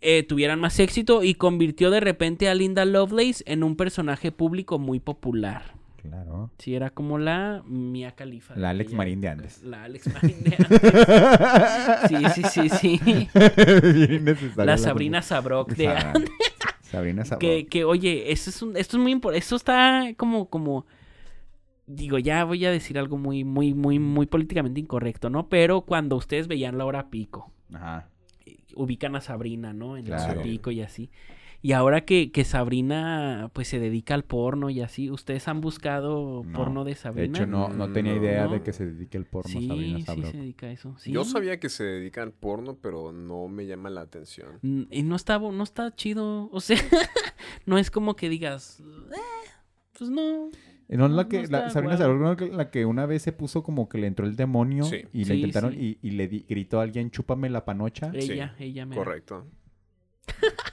[0.00, 4.78] eh, tuvieran más éxito y convirtió de repente a Linda Lovelace en un personaje público
[4.78, 5.74] muy popular.
[6.02, 6.50] Claro.
[6.58, 8.54] Sí, era como la Mia Khalifa.
[8.54, 9.62] de La Alex Marín de antes.
[9.62, 12.08] La Alex Marín de antes.
[12.08, 13.28] Sí, sí, sí, sí.
[14.08, 16.30] Bien La Sabrina Sabrok de antes.
[16.82, 17.40] Sabrina Sabrok.
[17.40, 19.38] Que, que, oye, eso es un, esto es muy importante.
[19.44, 20.86] Esto está como, como.
[21.86, 25.48] Digo, ya voy a decir algo muy, muy, muy, muy políticamente incorrecto, ¿no?
[25.48, 28.08] Pero cuando ustedes veían la hora pico, Ajá.
[28.46, 29.96] eh, ubican a Sabrina, ¿no?
[29.96, 30.32] En la Claro.
[30.34, 31.10] hora pico y así.
[31.62, 36.42] Y ahora que, que Sabrina, pues, se dedica al porno y así, ¿ustedes han buscado
[36.44, 36.56] No.
[36.58, 37.38] porno de De Sabrina?
[37.38, 38.22] hecho, no, no tenía No.
[38.22, 38.52] idea ¿No?
[38.52, 40.30] de que se dedique el porno sí, Sabrina sí Sabrok.
[40.30, 40.96] se dedica a eso.
[40.98, 41.12] sí.
[41.12, 44.58] Yo sabía que se dedica al porno, pero no me llama la atención.
[44.62, 46.48] Mm, Y no está, no está chido.
[46.50, 46.78] O sea,
[47.66, 49.50] no es como que digas, "Eh,
[49.98, 50.48] pues no.
[50.88, 51.96] Eh, No es la que, no la, Sabrina.
[51.98, 55.02] Sabrok, la que una vez se puso como que le entró el demonio Sí.
[55.12, 55.98] y le Sí, intentaron sí.
[56.02, 58.10] y, y le di- gritó a alguien, chúpame la panocha.
[58.14, 58.96] Ella, ella me.
[58.96, 59.46] Correcto.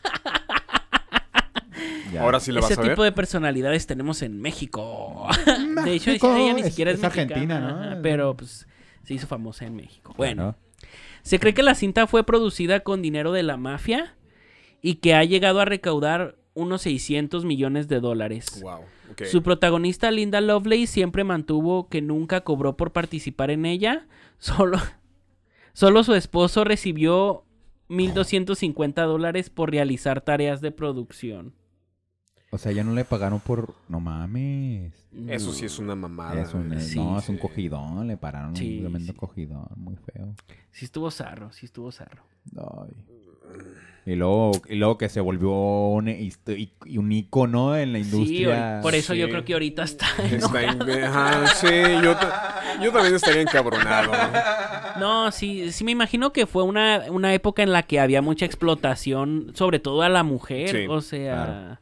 [2.12, 2.24] Ya.
[2.24, 2.91] Ahora sí la vas Ese a ver.
[2.93, 5.28] tipo de personalidades tenemos en México.
[5.86, 7.68] de hecho, ella ni siquiera es, es argentina, ¿no?
[7.68, 8.68] ajá, Pero pues
[9.03, 10.14] se hizo famosa en México.
[10.18, 10.89] Bueno, Claro.
[11.24, 14.16] se cree que la cinta fue producida con dinero de la mafia
[14.82, 18.62] y que ha llegado a recaudar unos 600 millones de dólares.
[18.62, 18.80] Wow.
[19.30, 24.78] Su protagonista Linda Lovelace siempre mantuvo que nunca cobró por participar en ella, solo,
[25.74, 27.43] Solo su esposo recibió
[27.89, 31.53] 1.250 dólares por realizar tareas de producción.
[32.50, 33.74] O sea, ya no le pagaron por...
[33.89, 34.93] No mames.
[35.28, 36.41] Eso sí es una mamada.
[36.41, 38.08] Es un, Sí, no, es un cogidón.
[38.08, 39.18] Le pararon Sí, un tremendo sí.
[39.20, 39.68] cogidón.
[39.76, 40.34] Muy feo.
[40.72, 42.24] Sí estuvo zarro, sí estuvo zarro.
[42.56, 42.93] Ay.
[44.06, 48.80] Y luego, y luego que se volvió un, un icono en la industria.
[48.82, 51.68] por eso yo creo que ahorita está Está en- ajá, sí,
[52.02, 52.16] yo,
[52.82, 54.12] yo también estaría encabronado.
[54.98, 58.45] No, sí, sí me imagino que fue una, una época en la que había mucha
[58.45, 60.70] explotación, sobre todo a la mujer.
[60.70, 61.80] Sí, o sea, claro.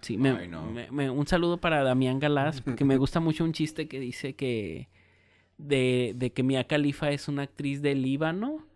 [0.00, 0.64] Sí, me- Ay, no.
[0.70, 4.34] me- me- un saludo para Damián Galás, porque me gusta mucho un chiste que dice
[4.34, 4.88] que
[5.58, 8.66] de, de que Mia Khalifa es una actriz del Líbano,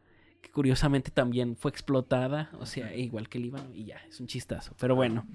[0.42, 4.26] que curiosamente también fue explotada, o sea, igual que el Líbano, y ya, es un
[4.26, 4.74] chistazo.
[4.78, 5.26] Pero bueno,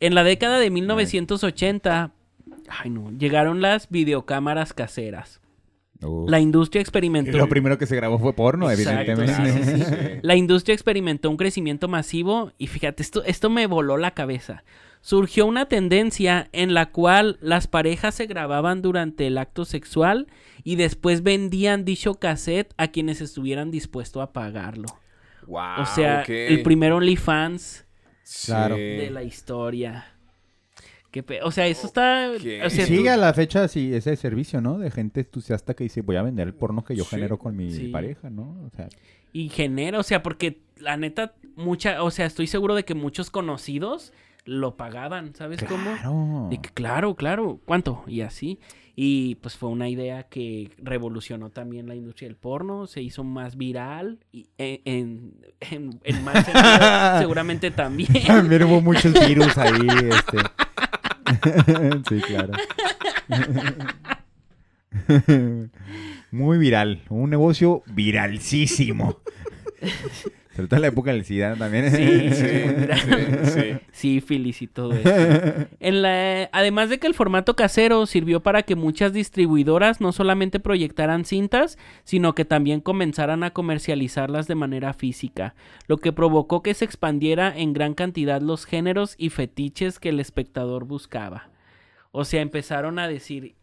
[0.00, 2.12] en la década de 1980,
[2.68, 5.40] ay no, llegaron las videocámaras caseras.
[6.00, 7.36] La industria experimentó.
[7.36, 9.74] lo primero que se grabó fue porno, Exacto, evidentemente.
[9.74, 10.18] sí, sí, sí.
[10.22, 14.62] La industria experimentó un crecimiento masivo y fíjate, esto, esto me voló la cabeza.
[15.00, 20.26] Surgió una tendencia en la cual las parejas se grababan durante el acto sexual
[20.64, 24.88] y después vendían dicho cassette a quienes estuvieran dispuestos a pagarlo.
[25.46, 27.86] Wow, o sea, el primer OnlyFans.
[28.22, 28.52] Sí.
[28.52, 30.04] de la historia.
[31.10, 32.30] Qué pe- o sea, eso está...
[32.34, 34.78] O sea, sigue tú- a la fecha sí, ese servicio, ¿no?
[34.78, 37.56] De gente entusiasta que dice, voy a vender el porno que yo Sí, genero con
[37.56, 37.88] mi sí.
[37.88, 38.42] pareja, ¿no?
[38.66, 38.88] O sea,
[39.32, 43.30] Y genera, o sea, porque la neta, mucha, o sea, estoy seguro de que muchos
[43.30, 44.12] conocidos
[44.44, 45.92] lo pagaban, ¿sabes cómo?
[45.94, 46.46] claro.
[46.50, 48.02] De que, claro, claro, ¿cuánto?
[48.06, 48.58] Y así.
[49.00, 53.56] Y pues fue una idea que revolucionó también la industria del porno, se hizo más
[53.56, 58.08] viral y en, en, en- en sentido, seguramente también.
[58.26, 60.38] También hubo muchos virus ahí, este.
[62.08, 62.52] sí, claro.
[66.30, 67.02] Muy viral.
[67.08, 69.20] Un negocio viralísimo.
[70.58, 71.88] Sobre todo en la época del SIDA también.
[71.92, 72.96] Sí, sí, Sí, mira.
[72.96, 73.78] sí, sí.
[73.92, 75.08] Sífilis y todo eso.
[75.78, 80.58] En la, además de que el formato casero sirvió para que muchas distribuidoras no solamente
[80.58, 85.54] proyectaran cintas, sino que también comenzaran a comercializarlas de manera física,
[85.86, 90.18] lo que provocó que se expandiera en gran cantidad los géneros y fetiches que el
[90.18, 91.50] espectador buscaba.
[92.10, 93.54] O sea, empezaron a decir,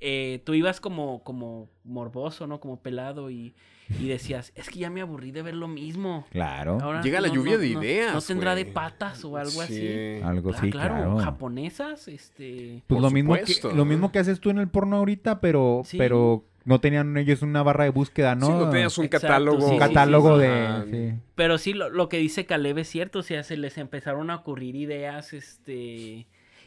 [0.00, 2.60] eh, tú ibas como, como morboso, ¿no?
[2.60, 3.54] Como pelado y,
[4.00, 6.26] y decías, es que ya me aburrí de ver lo mismo.
[6.30, 6.78] Claro.
[6.82, 9.76] Ahora Llega la no- lluvia no- de ideas, ¿No tendrá de patas o algo así?
[9.76, 10.22] Sí.
[10.22, 11.18] Algo Ah, sí, claro, claro.
[11.18, 12.82] japonesas, este...
[12.86, 15.82] Pues Por lo mismo, que, lo mismo que haces tú en el porno ahorita, pero,
[15.84, 15.96] Sí.
[15.98, 18.46] pero no tenían ellos una barra de búsqueda, ¿no?
[18.46, 19.60] Sí, no tenías un Exacto, catálogo.
[19.66, 20.84] sí, un catálogo sí, de...
[21.14, 21.20] Sí.
[21.36, 24.36] Pero sí, lo, lo que dice Caleb es cierto, o sea, se les empezaron a
[24.36, 26.26] ocurrir ideas, este...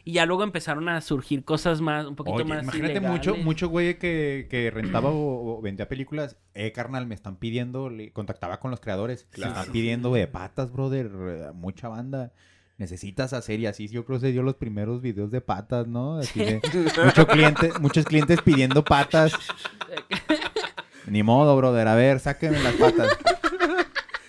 [0.10, 3.46] Y ya luego empezaron a surgir cosas más, un poquito Oye, más imagínate mucho, ilegales.
[3.46, 6.36] mucho güey que, que rentaba o, o vendía películas.
[6.56, 9.28] Eh, carnal, me están pidiendo, le contactaba con los creadores.
[9.30, 9.54] Claro.
[9.54, 11.12] Me están pidiendo de patas, brother.
[11.14, 12.32] eh, Mucha banda.
[12.80, 16.18] Necesitas hacer y así yo creo que se dio los primeros videos de patas, ¿no?
[16.18, 16.60] Así de
[17.06, 19.34] mucho cliente, muchos clientes pidiendo patas.
[21.06, 21.88] Ni modo, brother.
[21.88, 23.16] A ver, sáquenme las patas.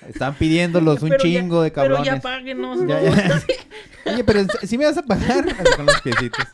[0.09, 2.01] Están pidiéndolos un Pero ya- chingo de cabrones.
[2.09, 3.01] Pero ya páguenos, Ya, ¿no?
[3.17, 3.41] ya.
[4.15, 6.45] Oye, pero si me vas a pagar Así con los piecitos.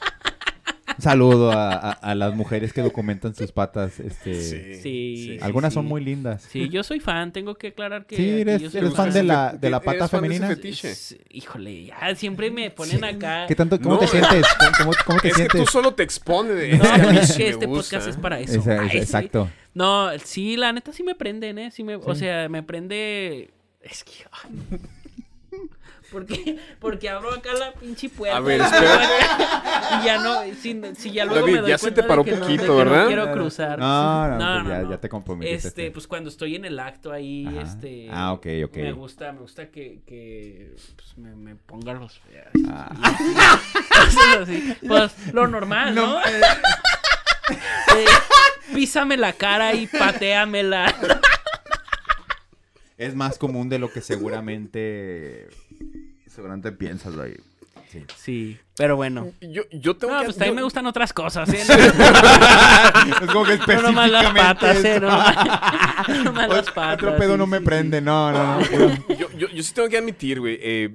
[0.99, 4.01] Un saludo a, a- a las mujeres que documentan sus patas.
[4.01, 4.81] Este, Sí.
[4.83, 5.39] Sí.
[5.43, 5.89] Algunas son sí.
[5.91, 6.49] muy lindas.
[6.51, 8.17] Sí, yo soy fan, tengo que aclarar que...
[8.17, 10.57] Sí, eres- yo soy eres fan de la, de la ¿Eres pata fan de ese
[10.57, 11.25] femenina.
[11.29, 13.45] Híjole, ya siempre me ponen acá...
[13.47, 14.47] ¿Qué tanto, ¿Cómo No, te sientes?
[14.59, 15.61] ¿Cómo, cómo- cómo te Es que sientes?
[15.61, 16.79] tú solo te expone de...
[16.79, 17.99] No, "Es que que este gusta".
[17.99, 18.63] podcast es para eso.
[18.67, 19.51] Ay, exacto.
[19.75, 21.71] No, sí, la neta sí me prenden, ¿eh?
[21.73, 23.51] Sí me, O sea, me prende...
[23.83, 24.13] Es que...
[26.23, 26.27] ay.
[26.27, 26.59] ¿Por qué?
[26.81, 28.37] Porque abro acá la pinche puerta.
[28.37, 29.01] A ver, espera.
[30.01, 32.31] Y ya no, si, si ya luego David, me doy ya se te paró de
[32.31, 33.07] que no- poquito, no ¿verdad?
[33.07, 33.79] quiero cruzar.
[33.79, 34.91] No, no, No, pues no, ya, no.
[34.91, 35.69] ya te comprometiste.
[35.69, 37.61] Este, pues cuando estoy en el acto ahí, Ajá.
[37.63, 38.09] este...
[38.11, 38.77] Ah, ok, ok.
[38.77, 42.21] Me gusta, me gusta que, que pues, me, me ponga los...
[42.69, 42.91] Ah.
[43.89, 44.77] Cosas así.
[44.87, 46.21] Pues lo normal, ¿no?
[46.21, 46.41] eh,
[47.97, 48.05] Eh,
[48.75, 50.93] písame la cara y pateamela.
[52.99, 55.49] Es más común de lo que seguramente...
[56.37, 57.35] Seguramente piensas, güey.
[57.91, 58.05] Sí.
[58.17, 59.33] Sí, pero bueno.
[59.41, 60.25] Yo, yo tengo No, que...
[60.27, 61.63] pues también yo- me gustan otras cosas, ¿eh?
[63.23, 65.01] es como que No nomás las específicamente patas, ¿eh?
[65.01, 66.95] No nomás, no nomás las patas.
[66.95, 68.05] Otro pedo sí, no me sí, prende, sí.
[68.05, 69.09] no, no, no.
[69.17, 70.91] Yo, yo, yo sí tengo que admitir, güey, eh,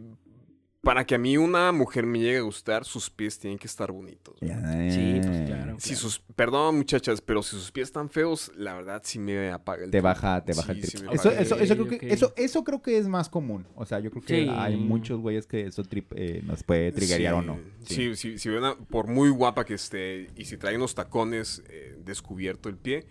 [0.81, 3.91] para que a mí una mujer me llegue a gustar, sus pies tienen que estar
[3.91, 4.35] bonitos.
[4.39, 5.75] Sí, pues claro.
[5.79, 9.83] Si sus, perdón muchachas, pero si sus pies están feos, la verdad sí me apaga
[9.85, 10.91] el Te baja, te baja el trip.
[10.91, 13.67] sí eso, eso, eso, creo que, eso, eso creo que es más común.
[13.75, 14.49] O sea, yo creo que Sí.
[14.49, 17.59] hay muchos güeyes que eso trip eh, nos puede triggerear Sí, o no.
[17.85, 21.61] Sí, sí, si ven a- por muy guapa que esté y si trae unos tacones
[21.69, 23.05] eh, descubierto el pie,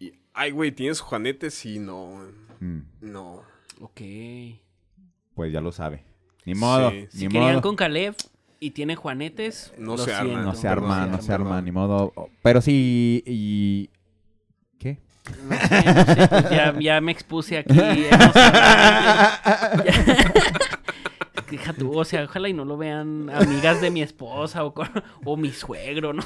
[0.00, 1.54] y Ay, güey, ¿tienes juanetes?
[1.54, 2.26] Sí, no.
[2.60, 3.42] Mm, No.
[3.80, 4.00] Ok.
[5.34, 6.02] pues ya lo sabe.
[6.46, 7.06] Ni modo, Sí.
[7.12, 7.62] Si ni querían modo.
[7.62, 8.14] con Caleb
[8.60, 10.24] y tiene juanetes, No lo se arma.
[10.30, 10.42] siento.
[10.46, 11.64] No se Perdón, arma, no se arma, perdón.
[11.66, 12.12] ni modo.
[12.42, 13.90] Pero sí, y...
[14.78, 14.98] ¿Qué?
[15.48, 17.74] No sé, no sé, pues ya, ya me expuse aquí.
[21.50, 24.90] Deja tú, o sea, ojalá y no lo vean amigas de mi esposa o, con-
[25.24, 26.22] o mi suegro, ¿no?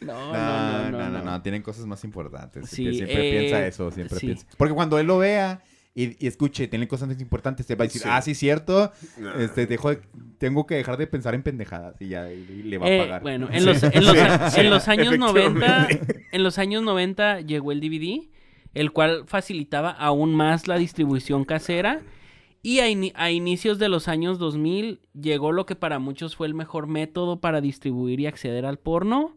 [0.00, 1.42] No, no, no, no, no.
[1.42, 2.68] tienen cosas más importantes.
[2.70, 4.26] Sí, siempre eh, piensa eso, siempre sí.
[4.26, 4.46] piensa.
[4.56, 5.60] Porque cuando él lo vea
[6.02, 8.08] y, y escuche, tienen cosas más importantes, te va a decir, Sí.
[8.10, 9.34] ah, sí, cierto, Nah.
[9.40, 10.00] este, dejo de-
[10.38, 12.98] tengo que dejar de pensar en pendejadas y ya y- y le va a Eh,
[13.00, 13.22] pagar.
[13.22, 14.16] bueno, en los, en los,
[14.52, 16.26] Sí, en los años 90, efectivamente.
[16.32, 18.28] en los años 90 llegó el DVD,
[18.74, 22.02] el cual facilitaba aún más la distribución casera.
[22.62, 26.54] Y a, a inicios de los años 2000 llegó lo que para muchos fue el
[26.54, 29.36] mejor método para distribuir y acceder al porno,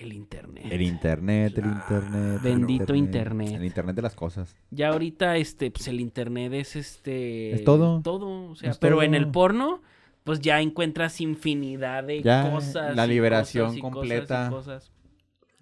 [0.00, 0.66] el internet.
[0.70, 2.32] El internet, el internet.
[2.34, 3.52] el Bendito internet.
[3.54, 4.56] El internet de las cosas.
[4.70, 7.52] Ya ahorita, este, pues el internet es este.
[7.52, 8.00] Es todo.
[8.02, 8.50] Todo.
[8.50, 9.02] O sea, Es pero todo.
[9.04, 9.82] en el porno,
[10.24, 12.94] pues ya encuentras infinidad de Ya, cosas.
[12.96, 14.50] la liberación cosas cosas completa.
[14.50, 14.92] cosas.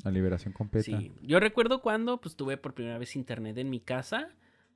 [0.05, 0.99] La liberación completa.
[0.99, 1.13] Sí.
[1.23, 4.29] Yo recuerdo cuando, pues tuve por primera vez internet en mi casa,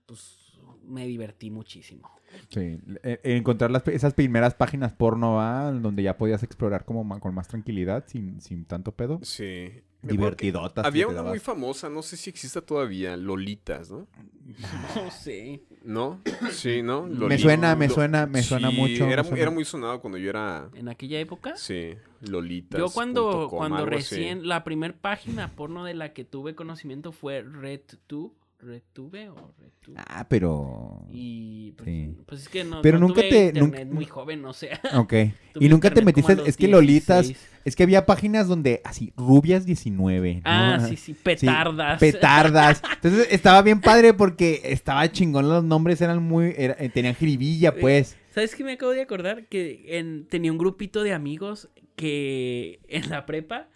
[0.06, 0.41] pues
[0.86, 2.10] me divertí muchísimo.
[2.48, 5.70] Sí, e- e- encontrar las, esas primeras páginas porno, ¿va?
[5.70, 9.20] donde ya podías explorar como ma- con más tranquilidad, sin, sin tanto pedo.
[9.22, 9.70] Sí.
[10.00, 10.84] Me Divertidotas.
[10.84, 14.08] Había una muy famosa, no sé si exista todavía, Lolitas, ¿no?
[14.96, 15.62] No sé.
[15.84, 16.20] ¿No?
[16.50, 17.02] Sí, ¿no?
[17.06, 17.42] Me Lolita.
[17.42, 19.04] suena, me suena, me suena mucho.
[19.06, 20.68] Era, me muy- suena- era muy sonado cuando yo era...
[20.74, 21.56] En aquella época.
[21.56, 22.80] Sí, Lolitas.
[22.80, 23.90] Yo cuando, com, cuando así.
[23.90, 28.32] recién, la primer página porno de la que tuve conocimiento fue RedTube.
[28.62, 29.94] ¿RedTube o RedTube?
[29.96, 31.04] Ah, pero...
[31.10, 32.16] Y pues, Sí.
[32.26, 34.80] pues es que no, Pero no nunca tuve te- internet nunca- muy joven, o sea.
[34.96, 35.12] Ok.
[35.60, 36.36] Y nunca te metiste...
[36.46, 37.26] Es que Lolitas...
[37.26, 37.48] 16.
[37.64, 40.34] Es que había páginas donde así, rubias 19.
[40.36, 40.40] ¿no?
[40.44, 42.00] Ah, sí, sí, petardas.
[42.00, 42.82] Petardas.
[42.94, 45.48] Entonces estaba bien padre porque estaba chingón.
[45.48, 46.54] Los nombres eran muy.
[46.56, 48.16] era- eh, tenían jiribilla, pues.
[48.34, 49.46] ¿Sabes qué me acabo de acordar?
[49.46, 53.68] Que en- tenía un grupito de amigos que en la prepa,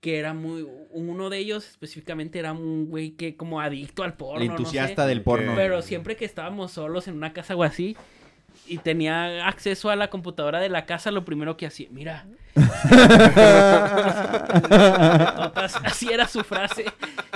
[0.00, 0.66] que era muy...
[0.90, 5.02] Uno de ellos específicamente era un güey que como adicto al porno, El no entusiasta
[5.02, 5.08] sé.
[5.08, 5.52] del porno.
[5.54, 7.96] Pero siempre que estábamos solos en una casa o así
[8.66, 12.26] y tenía acceso a la computadora de la casa, lo primero que hacía, mira,
[14.50, 16.84] tetotas, así era su frase.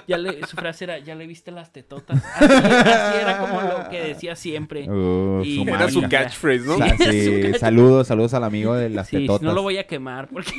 [0.07, 2.23] Ya le, su frase era, ya le viste las tetotas.
[2.37, 4.83] Así, así era como lo que decía siempre.
[4.83, 6.77] Y- su Era su catchphrase, ¿no?
[6.77, 9.43] Sa- Sí, sí, su catch- saludos, saludos al amigo de las Sí, tetotas.
[9.43, 10.53] no lo voy a quemar porque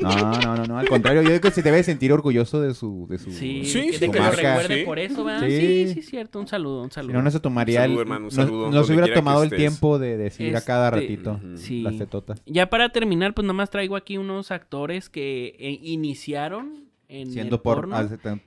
[0.00, 0.10] No,
[0.40, 3.18] no, no, no, al contrario, yo creo que se debe sentir orgulloso de su, de
[3.18, 4.84] su, sí, Sí, de su que lo recuerde Sí.
[4.84, 5.46] por eso, ¿verdad?
[5.48, 5.86] Sí.
[5.88, 7.14] Sí, sí, cierto, un saludo, un Si saludo.
[7.14, 9.42] no, no se tomaría Un saludo, el, hermano, un no- saludo, no, se hubiera tomado
[9.42, 11.56] el tiempo de decir a cada Este, ratito Ujú.
[11.58, 11.82] Sí.
[11.82, 12.40] las tetotas.
[12.46, 17.62] Ya para terminar, pues nomás traigo aquí unos actores que eh, iniciaron en Siendo el
[17.62, 17.96] por, porno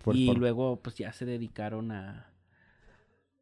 [0.03, 2.27] por- y por- luego pues ya se dedicaron a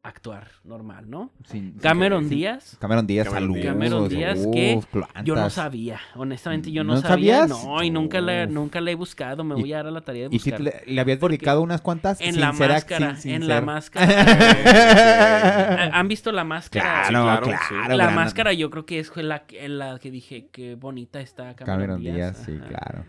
[0.06, 1.30] actuar normal, ¿no?
[1.46, 2.76] sin- Cameron sin- Díaz.
[2.78, 3.62] Cameron Díaz, Cameron saludos.
[3.62, 3.72] Díaz.
[3.74, 4.80] Cameron Díaz, que
[5.24, 7.46] Yo no sabía, honestamente yo no, ¿No sabía.
[7.48, 7.64] sabías?
[7.64, 10.28] No, y nunca la, nunca la he buscado, me voy a dar a la tarea
[10.28, 10.60] de ¿Y si buscar.
[10.60, 12.20] le, le habías Porque dedicado unas cuantas?
[12.20, 14.06] en la máscara, sin- sin en la máscara.
[15.98, 17.04] ¿Han visto la máscara?
[17.04, 17.62] Sí, Claro, claro, claro.
[17.68, 17.74] sí.
[17.88, 21.96] la gran- máscara yo creo que es la, la que dije que bonita está Cameron,
[21.96, 22.68] Cameron Díaz, sí, ajá.
[22.68, 23.04] claro.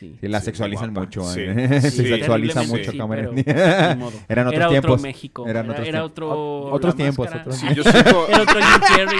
[0.00, 0.16] Sí.
[0.18, 1.00] Sí, la Sí, sexualizan guapa.
[1.06, 1.22] mucho.
[1.24, 1.40] Sí.
[1.42, 1.80] ¿eh?
[1.82, 3.38] Se Sí, sexualiza terriblemente mucho sí, Cameron.
[3.46, 4.90] Eran otros era tiempos.
[4.92, 5.46] otro México.
[5.46, 6.10] Eran era, otros era tiempos.
[6.10, 6.30] otro.
[6.30, 8.28] Ot- otros tiempos, otros Sí, yo siento...
[8.30, 9.18] Era otro Jim Carrey.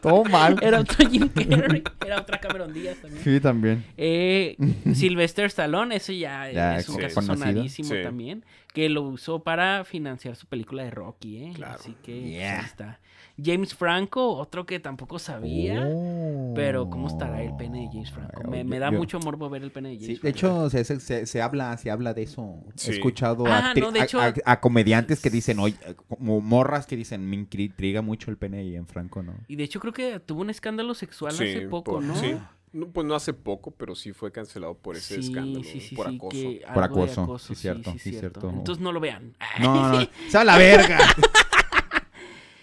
[0.00, 0.56] Todo mal.
[0.62, 1.82] Era otro Jim Carrey.
[2.06, 3.24] Era otra Cameron Díaz también.
[3.24, 3.84] Sí, también.
[3.96, 4.56] Eh,
[4.94, 7.00] Sylvester Stallone, eso ya, Ya, es un sí.
[7.02, 7.36] caso conocido.
[7.48, 8.02] sonadísimo Sí.
[8.04, 8.44] también.
[8.72, 11.52] Que lo usó para financiar su película de Rocky, ¿eh?
[11.56, 11.74] Claro.
[11.80, 12.60] Así que pues, Yeah.
[12.60, 13.00] ahí está.
[13.42, 15.84] James Franco, otro que tampoco sabía.
[15.86, 16.52] Oh.
[16.56, 18.42] Pero ¿cómo estará el pene de James Franco?
[18.50, 20.36] Me, me da Yo- mucho morbo ver el pene de James Sí, de Franco.
[20.66, 22.56] hecho, se, se- se- se habla, se habla de eso.
[22.74, 22.90] Sí.
[22.90, 25.76] He escuchado Ah, no, de a- hecho- a, a comediantes que dicen, oye,
[26.08, 29.34] como morras que dicen, me intriga mucho el pene y en Franco, ¿no?
[29.46, 32.16] Y de hecho creo que tuvo un escándalo sexual hace poco, por- ¿no?
[32.16, 32.34] Sí.
[32.70, 35.96] No, pues no hace poco, pero sí fue cancelado por ese Sí, escándalo, sí, sí,
[35.96, 36.38] por sí, acoso.
[36.74, 38.50] Por de acoso, sí, cierto, sí, cierto.
[38.50, 39.34] Entonces no lo vean.
[39.58, 40.98] No, no, ¡se va a la verga!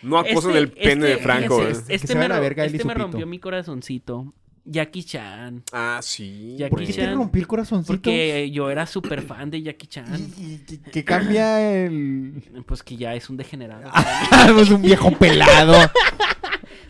[0.05, 1.63] No acosen Este- el pene de este- Franco.
[1.63, 1.73] ¿eh?
[1.89, 2.93] Este, me, la verga este pito.
[2.93, 4.33] rompió mi corazoncito.
[4.67, 5.63] Jackie Chan.
[5.71, 6.55] Ah, sí.
[6.57, 7.15] Jackie ¿Por qué te Chan.
[7.15, 7.93] rompí el corazoncito?
[7.93, 10.05] Porque yo era súper fan de Jackie Chan.
[10.39, 12.41] Y- y- que- que cambia el...
[12.65, 13.91] Pues que ya es un degenerado.
[14.61, 15.73] es un viejo pelado.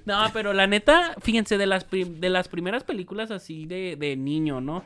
[0.05, 4.15] No, pero la neta, fíjense, de las, prim- de las primeras películas así de, de
[4.15, 4.83] niño, ¿no?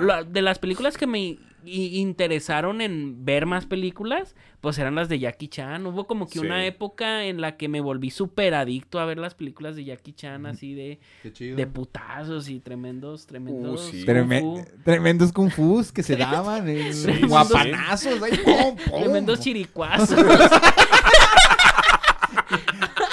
[0.00, 5.20] La- de las películas que me interesaron en ver más películas, pues eran las de
[5.20, 5.86] Jackie Chan.
[5.86, 6.44] Hubo como que Sí.
[6.44, 10.12] una época en la que me volví súper adicto a ver las películas de Jackie
[10.12, 13.80] Chan, así de, de putazos y tremendos, tremendos.
[13.92, 14.04] sí.
[14.04, 16.68] kung fu, tremendos kung fus que se daban.
[16.68, 16.90] eh,
[17.28, 18.20] guapanazos.
[18.22, 18.76] ahí, pum.
[19.00, 20.18] tremendos chiricuazos.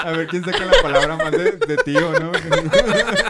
[0.04, 2.32] A ver quién saca la palabra más de, de tío, ¿no?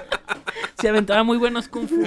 [0.80, 2.02] Se aventaba muy buenos kung fu.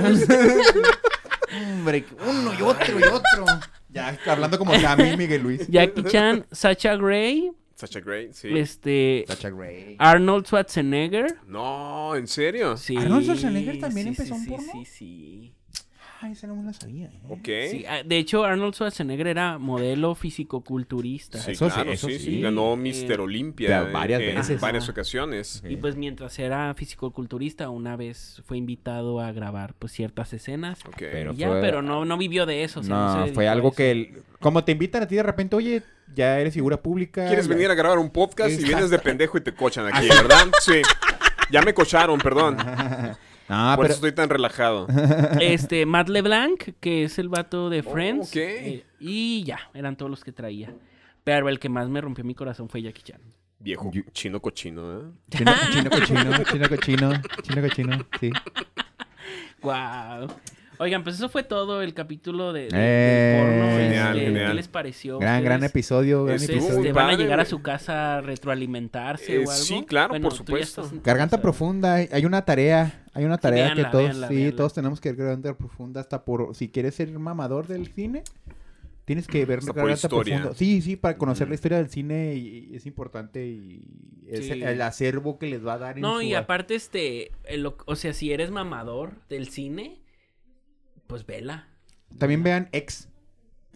[1.54, 3.44] Hombre, uno y otro y otro.
[3.90, 5.66] Ya hablando como Sammy Miguel Luis.
[5.68, 8.48] Jackie Chan, Sacha Gray, Sacha Grey, sí.
[8.56, 9.96] este, Sacha Grey.
[9.98, 11.38] Arnold Schwarzenegger.
[11.46, 12.76] No, ¿en serio?
[12.76, 12.96] Sí.
[12.96, 14.72] ¿Arnold Schwarzenegger también sí, empezó sí, sí, porno?
[14.72, 15.54] Sí, sí.
[16.24, 17.06] Ay, esa no me la sabía.
[17.06, 17.20] ¿eh?
[17.28, 17.48] Ok.
[17.70, 21.38] Sí, ah, de hecho, Arnold Schwarzenegger era modelo fisicoculturista.
[21.38, 22.24] Sí, Eso sí, claro, eso sí, sí.
[22.24, 22.40] sí.
[22.40, 24.60] Ganó Eh, Mister Olimpia ya, en- varias en veces.
[24.60, 25.62] varias ocasiones.
[25.68, 30.78] Y pues mientras era fisicoculturista, una vez fue invitado a grabar pues ciertas escenas.
[30.86, 30.94] Ok.
[30.98, 32.80] Pero Y ya, fue- pero no, no vivió de eso.
[32.80, 33.76] o sea, No, se dedicó fue algo eso.
[33.76, 33.90] que...
[33.90, 35.82] el- como te invitan a ti de repente, oye,
[36.14, 37.26] ya eres figura pública.
[37.26, 38.68] ¿Quieres ya- venir a grabar un podcast y Exacto.
[38.76, 40.46] vienes de pendejo y te cochan aquí, verdad?
[40.60, 40.82] Sí.
[41.50, 42.56] Ya me cocharon, perdón.
[43.54, 43.94] Ah, Por pero...
[43.94, 44.86] eso estoy tan relajado.
[45.40, 48.30] Este, Matt LeBlanc, que es el vato de Oh, Friends.
[48.30, 48.36] ok.
[48.36, 50.74] eh, y ya, eran todos los que traía.
[51.24, 53.20] Pero el que más me rompió mi corazón fue Jackie Chan.
[53.58, 55.04] Viejo chino cochino, ¿eh?
[55.30, 58.30] Chino, chino cochino, chino cochino, chino cochino, sí.
[59.62, 60.28] Wow.
[60.78, 63.76] Oigan, pues eso fue todo el capítulo de, de- Eh, del porno.
[63.78, 64.48] Genial, Este, genial.
[64.48, 65.18] ¿Qué les pareció?
[65.18, 66.94] Gran, gran ¿Ustedes, episodio, gran Estuvo este, episodio.
[66.94, 69.52] van a llegar a su casa a retroalimentarse Eh, o algo?
[69.52, 70.90] sí, claro, por supuesto.
[71.04, 74.56] Garganta profunda, hay- una tarea, hay una tarea véanla, que todos, véanla, sí, véanla.
[74.56, 78.24] todos tenemos que ver Garganta profunda hasta por, si quieres ser mamador del cine,
[79.04, 80.36] tienes que ver Hasta Garganta historia.
[80.36, 80.56] profunda.
[80.58, 83.82] Sí, sí, para conocer la historia del cine y, y es importante y
[84.26, 84.50] es Sí.
[84.52, 87.66] el, el acervo que les va a dar en No, su- y aparte, este, el-
[87.66, 89.98] o sea, si eres mamador del cine,
[91.12, 91.68] pues vela.
[92.16, 93.10] También vean X,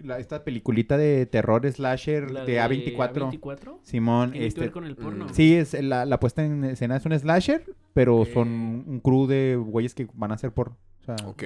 [0.03, 2.97] la, esta peliculita de terror slasher La de, A24.
[2.97, 3.79] A24.
[3.83, 5.27] Simón, Tiene que este, ver con el porno.
[5.27, 5.35] Mm.
[5.35, 7.63] Sí, es la, la puesta en escena es un slasher,
[7.93, 8.49] pero son
[8.87, 10.77] un crew de güeyes que van a hacer por.
[11.09, 11.43] O sea, Ok.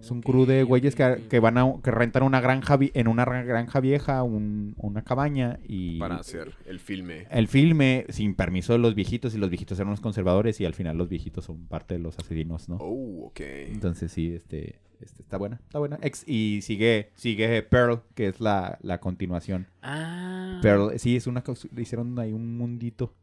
[0.00, 3.08] Es un crew de güeyes que, que van a que rentan una granja vi- en
[3.08, 7.26] una ra- granja vieja, un- una cabaña y Para hacer el filme.
[7.30, 10.74] el filme sin permiso de los viejitos y los viejitos eran unos conservadores y al
[10.74, 12.76] final los viejitos son parte de los asesinos, ¿no?
[12.80, 13.40] Oh, ok.
[13.40, 15.98] Entonces sí, este, este está buena, está buena.
[16.02, 19.66] Ex- y sigue sigue Pearl, que es la, la continuación.
[19.82, 20.58] Ah.
[20.62, 21.42] Pearl, sí, es una
[21.78, 23.14] hicieron ahí un mundito.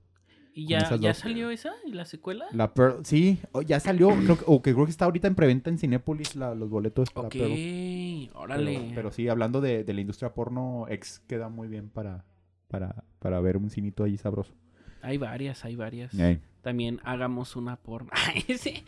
[0.54, 1.72] ¿Y ya, ya salió esa?
[1.86, 2.46] ¿Y la secuela?
[2.52, 5.70] La Pearl, sí, ya salió, creo que, o que creo que está ahorita en preventa
[5.70, 8.30] en Cinépolis la- los boletos para ok, Pearl.
[8.34, 8.74] órale.
[8.80, 12.26] Pero, pero sí, hablando de, de la industria porno, ex queda muy bien para,
[12.68, 14.54] para, para ver un cinito ahí sabroso.
[15.02, 16.16] Hay varias, hay varias.
[16.62, 18.12] También hagamos una porno.
[18.58, 18.84] Sí.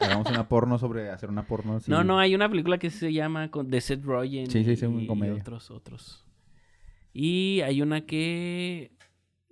[0.00, 1.78] hagamos una porno sobre hacer una porno.
[1.86, 4.76] No, no, hay una película que se llama con de Seth Rogen Sí, sí, y,
[4.76, 5.34] sí, una y comedia.
[5.34, 6.24] otros, otros.
[7.12, 8.92] Y hay una que...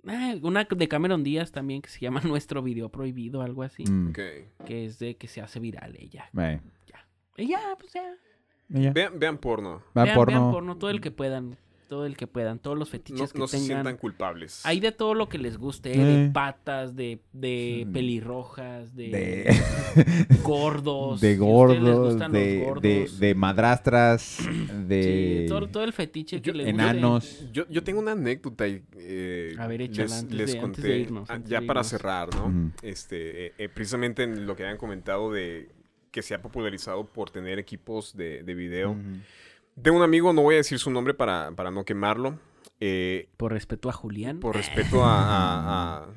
[0.07, 3.83] ah, una de Cameron Díaz también que se llama Nuestro Video Prohibido, algo así.
[3.85, 4.19] Mm, Ok.
[4.65, 6.29] Que es de que se hace viral ella.
[6.37, 6.59] ey.
[7.37, 8.13] Y ya, pues ya.
[8.69, 9.81] Vean, vean porno.
[9.93, 10.39] Vean, porno.
[10.39, 11.57] vean porno, todo el que puedan.
[11.87, 12.59] Todo el que puedan.
[12.59, 13.67] Todos los No, fetiches no que se tengan.
[13.83, 14.65] sientan culpables.
[14.65, 16.03] Hay de todo lo que les guste, ¿eh?
[16.03, 16.31] de Eh.
[16.33, 17.91] patas, de, de Mm.
[17.93, 21.21] pelirrojas, de, De, gordos.
[21.21, 24.37] de gordos, de, de, de madrastras,
[24.87, 26.81] de Sí, todo, todo el fetiche que Yo- les guste.
[26.81, 27.45] enanos.
[27.51, 30.61] Yo, yo tengo una anécdota y, eh, A ver, échala les, antes les de- antes
[30.61, 32.71] conté de irnos, ah, antes ya de para cerrar, ¿no?
[32.81, 35.69] Este, eh, eh, precisamente en lo que habían comentado de
[36.11, 38.95] que se ha popularizado por tener equipos de, de video.
[39.75, 42.39] De un amigo, no voy a decir su nombre para, para no quemarlo.
[42.79, 44.39] eh, Por respeto a Julián.
[44.39, 46.07] por respeto a, a, a-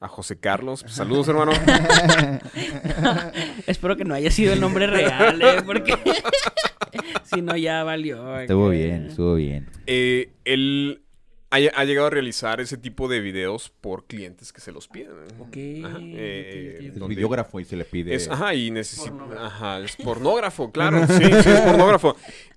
[0.00, 0.84] a José Carlos.
[0.88, 1.52] Saludos, hermano.
[3.66, 5.62] Espero que no haya sido el nombre real, ¿eh?
[5.64, 5.94] Porque
[7.24, 8.40] si no ya valió.
[8.40, 8.76] Estuvo acá.
[8.76, 9.70] bien, estuvo bien.
[9.86, 11.02] Eh, él
[11.52, 15.12] ha, ha llegado a realizar ese tipo de videos por clientes que se los piden.
[15.12, 15.34] ¿eh?
[15.38, 16.90] Ok, Ajá, eh.
[16.94, 18.14] Es videógrafo y se le pide.
[18.14, 19.14] Es, ajá, y necesita.
[19.38, 21.06] Ajá, es pornógrafo, claro.
[21.06, 22.16] Sí, sí, es pornógrafo.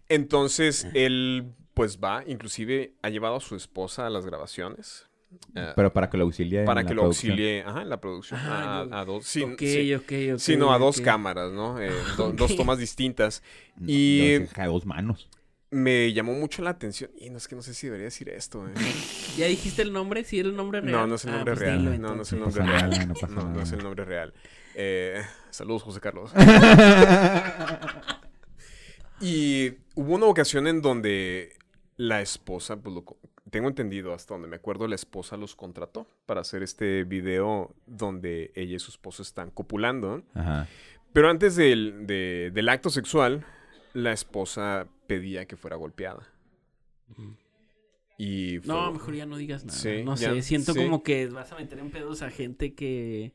[0.10, 5.08] Entonces, él, pues va, inclusive ha llevado a su esposa a las grabaciones.
[5.56, 6.60] eh, Pero para que lo auxilie.
[6.60, 7.32] en para la que lo producción.
[7.32, 8.40] auxilie ajá, en la producción.
[8.44, 9.26] Ah, a, a dos.
[9.26, 10.38] Sí, ok, sí, ok, ok.
[10.40, 11.82] sí, no, a dos cámaras, ¿no?
[11.82, 12.32] Eh, do-.
[12.32, 13.42] Dos tomas distintas.
[13.78, 15.28] No, Y- no a dos manos.
[15.76, 17.12] Me llamó mucho la atención.
[17.18, 18.72] Y no es que no sé si debería decir esto, ¿eh?
[19.38, 20.24] ¿Ya dijiste el nombre?
[20.24, 20.92] ¿Sí era el nombre real?
[20.94, 21.80] No, no es el Ah, nombre pues real.
[21.80, 22.90] dilo, no, no es el nombre pasa real.
[22.92, 24.34] nada, no pasa no, es el nombre real.
[24.76, 26.32] Eh, saludos, José Carlos.
[29.22, 31.54] y hubo una ocasión en donde
[31.98, 33.04] la esposa, pues lo
[33.50, 38.52] tengo entendido hasta donde me acuerdo, la esposa los contrató para hacer este video donde
[38.56, 40.24] ella y su esposo están copulando.
[40.34, 40.68] Ajá.
[41.14, 43.46] Pero antes del, de- del acto sexual,
[43.94, 46.28] la esposa pedía que fuera golpeada.
[48.18, 49.78] Y fue- No, mejor ya no digas nada.
[49.78, 50.80] Sí, no ya- sé, siento sí.
[50.80, 53.34] como que vas a meter en pedos a gente que,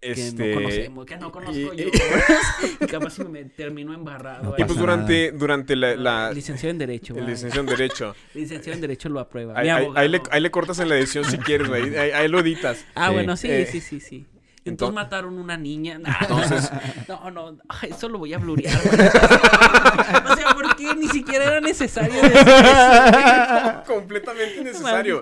[0.00, 1.86] que este, no conocemos, que no conozco y- yo.
[2.80, 4.50] y capaz si me termino embarrado.
[4.50, 4.54] No.
[4.56, 7.16] Y pues durante, durante la, la- Licenciado en Derecho.
[7.16, 9.58] el licenciado en Derecho, Licenciado en Derecho lo aprueba.
[9.58, 11.68] ahí, Mi ahí- ahí le, ahí le cortas en la edición si quieres.
[11.68, 12.86] Ahí, lo editas.
[12.94, 13.14] Ah, Sí.
[13.14, 14.26] bueno, sí, Eh, sí, sí, sí.
[14.68, 15.98] Entonces enton- mataron una niña.
[15.98, 16.70] Nah, Entonces-
[17.08, 18.76] No, no, eso lo voy a blurear.
[20.30, 23.82] o sea, ¿por qué ni siquiera era necesario decir eso?
[23.86, 25.20] Completamente innecesario.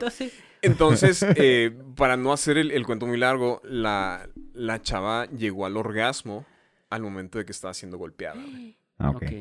[0.62, 5.76] Entonces, eh, para no hacer el, el cuento muy largo, la, la chava llegó al
[5.76, 6.44] orgasmo
[6.90, 8.40] al momento de que estaba siendo golpeada.
[8.98, 9.16] Ah, ok.
[9.16, 9.32] ok.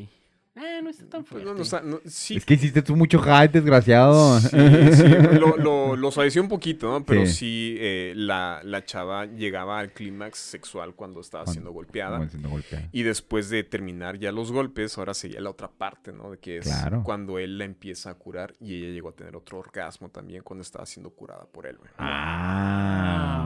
[0.58, 1.50] Ah, no está tan Pues fuerte.
[1.50, 4.40] no, no está- no- sí, Es que hiciste tú mucho hype, desgraciado.
[4.40, 4.48] Sí,
[4.94, 5.04] sí,
[5.38, 7.06] lo, lo, lo suavecé un poquito, ¿no?
[7.06, 7.34] Pero Sí.
[7.34, 12.18] sí, eh, la, la chava llegaba al clímax sexual cuando estaba Cuando- siendo golpeada.
[12.20, 12.88] Como siendo golpeada.
[12.94, 16.32] Y después de terminar ya los golpes, ahora seguía la otra parte, ¿no?
[16.32, 17.04] De que es Claro.
[17.04, 20.62] cuando él la empieza a curar y ella llegó a tener otro orgasmo también cuando
[20.62, 21.92] estaba siendo curada por él, güey.
[21.98, 23.45] Ah.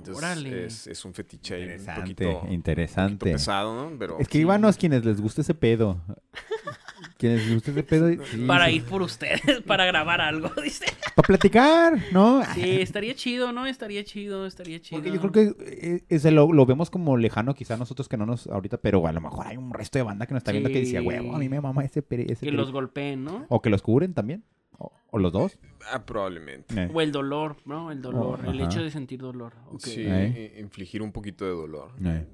[0.00, 0.64] Entonces, Órale.
[0.66, 3.32] Es, es un fetiche ahí un Interesante, poquito, un poquito interesante.
[3.32, 3.98] pesado, ¿no?
[3.98, 4.44] Pero Es que sí.
[4.76, 6.00] Quienes les gusta ese pedo.
[7.18, 8.08] quienes les gusta ese pedo.
[8.24, 8.76] sí, Para sí.
[8.76, 10.86] ir por ustedes, para grabar algo, dice.
[11.14, 12.42] Para platicar, ¿no?
[12.54, 13.66] Sí, estaría chido, ¿no?
[13.66, 15.00] Estaría chido, estaría chido.
[15.02, 18.26] Porque yo creo que eh, ese lo, lo vemos como lejano quizá nosotros que no
[18.26, 20.70] nos ahorita, pero a lo mejor hay un resto de banda que nos está viendo
[20.70, 21.06] que dice, Sí.
[21.06, 22.52] huevo, a mí me mama ese, ese Que peri-".
[22.52, 23.46] los golpeen, ¿no?
[23.48, 24.44] O que los cubren también.
[24.78, 25.58] O, o los dos.
[25.92, 26.74] Ah, probablemente.
[26.84, 26.90] Eh.
[26.92, 27.90] O el dolor, ¿no?
[27.92, 28.70] El dolor, Oh, el ajá.
[28.70, 29.52] hecho de sentir dolor.
[29.78, 30.52] Sí, Eh.
[30.56, 31.92] i- infligir un poquito de dolor.
[32.04, 32.26] Eh.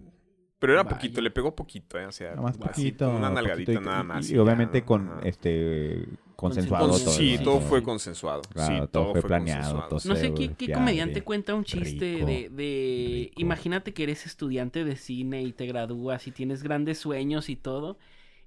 [0.58, 0.96] Pero era Vaya.
[0.96, 2.06] poquito, le pegó poquito, ¿eh?
[2.06, 2.58] O sea, más así,
[2.90, 3.08] poquito.
[3.10, 4.30] una poquito nalgadita y- nada más.
[4.30, 5.20] Y, obviamente con ajá.
[5.24, 7.10] este consensuado Con- todo.
[7.12, 7.42] sí, ¿no?
[7.44, 8.42] todo fue consensuado.
[8.52, 10.00] Claro, sí, todo todo, fue fue, planeado, todo.
[10.06, 13.18] No sé qué, qué comediante cuenta un chiste rico, de, de...
[13.30, 13.40] rico.
[13.40, 17.98] Imagínate que eres estudiante de cine y te gradúas y tienes grandes sueños y todo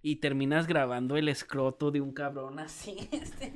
[0.02, 3.54] y terminas grabando el escroto de un cabrón así, este.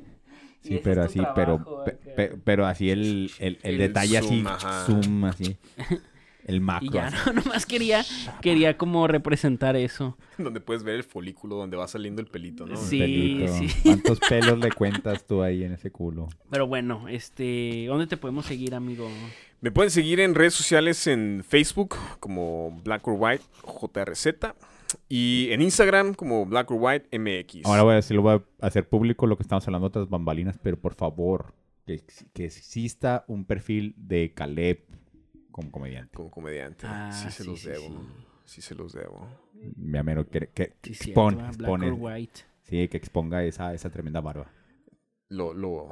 [0.63, 2.15] Y Sí, pero así, pero, trabajo, pe- acá.
[2.15, 4.85] pe- pero así el, el, el El detalle así, zoom, ajá.
[4.85, 5.57] zoom así.
[6.45, 6.89] El Y macro.
[6.91, 7.15] ya, así.
[7.27, 8.03] no, nomás quería,
[8.41, 10.17] quería como representar eso.
[10.37, 12.75] Donde puedes ver el folículo donde va saliendo el pelito, ¿no?
[12.75, 12.99] Sí.
[12.99, 13.53] Pelito.
[13.53, 13.67] sí.
[13.81, 16.27] ¿Cuántos pelos le cuentas tú ahí en ese culo?
[16.49, 19.09] Pero bueno, este, ¿dónde te podemos seguir, amigo?
[19.61, 24.27] Me pueden seguir en redes sociales en Facebook como Black or White JRZ
[25.09, 27.65] y en Instagram como Black or White MX.
[27.65, 30.09] Ahora voy a decir, lo voy a hacer público lo que estamos hablando de otras
[30.09, 31.53] bambalinas, pero por favor,
[31.85, 32.01] que,
[32.33, 34.85] que exista un perfil de Caleb
[35.51, 36.15] como comediante.
[36.15, 36.85] como comediante.
[36.87, 37.87] Ah, sí se sí, los sí, debo.
[37.89, 37.95] sí.
[38.45, 38.61] Sí.
[38.61, 39.27] se los debo.
[39.77, 41.57] Mi amero, que, que, que Sí, cierto, expone, ¿verdad?
[41.57, 42.39] Black or white.
[42.63, 44.51] sí, que exponga esa, esa tremenda barba.
[45.29, 45.89] Lo, lo...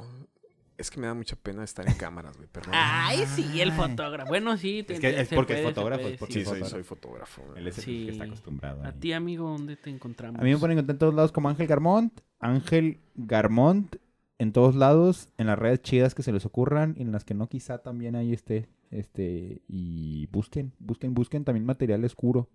[0.82, 2.72] Es que me da mucha pena estar en cámaras, güey, perdón.
[2.74, 4.28] Ay, sí, el fotógrafo.
[4.28, 4.82] Bueno, sí.
[4.82, 6.40] te- Es que es porque es puede, fotógrafo, puede, es porque sí.
[6.40, 6.70] sí, soy, fotógrafo.
[6.70, 7.42] soy fotógrafo.
[7.46, 7.58] güey.
[7.60, 8.04] Él es el Sí.
[8.06, 8.84] que está acostumbrado.
[8.84, 10.40] A ti, amigo, ¿dónde te encontramos?
[10.40, 12.20] A mí me pueden encontrar en todos lados como Ángel Garmont.
[12.40, 13.94] Ángel Garmont
[14.38, 17.34] en todos lados, en las redes chidas que se les ocurran y en las que
[17.34, 18.68] no quizá también ahí esté.
[18.90, 22.50] Este, y busquen, busquen, busquen también material oscuro.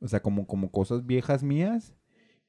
[0.00, 1.94] O sea, como, como cosas viejas mías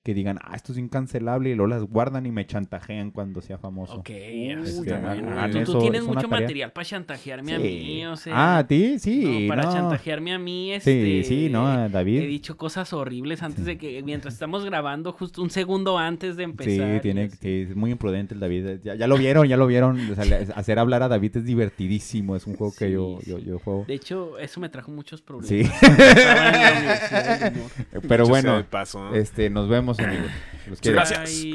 [0.03, 3.59] que digan, ah, esto es incancelable y luego las guardan y me chantajean cuando sea
[3.59, 3.97] famoso.
[3.97, 5.07] Ok, Uy, bueno.
[5.39, 6.41] hagan Tú- tienes es mucho tarea.
[6.41, 7.63] material para chantajearme a Sí.
[7.63, 8.33] mí, o sea.
[8.35, 8.97] ah, ¿a ti?
[8.97, 9.71] Sí, no, para no.
[9.73, 11.23] chantajearme a mí, Sí, este...
[11.25, 11.67] sí, ¿no?
[11.67, 12.21] A He David.
[12.21, 16.95] dicho cosas horribles antes de que, mientras estamos grabando, justo un segundo antes de empezar.
[16.95, 18.79] Sí, tiene, sí, es muy imprudente el David.
[18.83, 19.99] Ya, ya lo vieron, ya lo vieron.
[20.11, 22.35] O sea, le- hacer hablar a David es divertidísimo.
[22.35, 23.29] Es un juego que Sí, yo, sí.
[23.29, 23.85] yo, yo juego.
[23.87, 25.47] De hecho, eso me trajo muchos problemas.
[25.47, 25.63] Sí.
[28.07, 29.15] Pero bueno, de paso, ¿no?
[29.15, 30.31] este, nos vemos, amigos.
[30.69, 30.95] Los quiero.
[30.97, 31.41] gracias.
[31.41, 31.47] Tú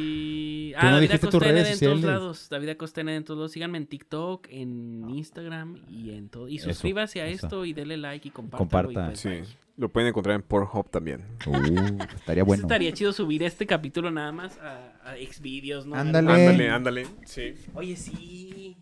[0.79, 2.49] Ah, no David ND en todos lados.
[2.51, 3.53] David Acosta ND en todos lados.
[3.53, 6.49] Síganme en TikTok, en Instagram y en todo.
[6.49, 7.47] Y Eso, suscríbase a eso.
[7.47, 8.59] esto y dele like y compártalo.
[8.89, 9.07] Comparta.
[9.07, 9.55] y pues, Sí.
[9.79, 11.23] Lo pueden encontrar en Pornhub también.
[11.47, 12.63] Uh, estaría bueno.
[12.63, 15.97] Estaría chido subir este capítulo nada más a, a Xvideos, ¿no?
[15.97, 16.33] Ándale.
[16.33, 17.07] Ándale, ándale.
[17.27, 17.55] Sí.
[17.75, 18.77] Oye, sí.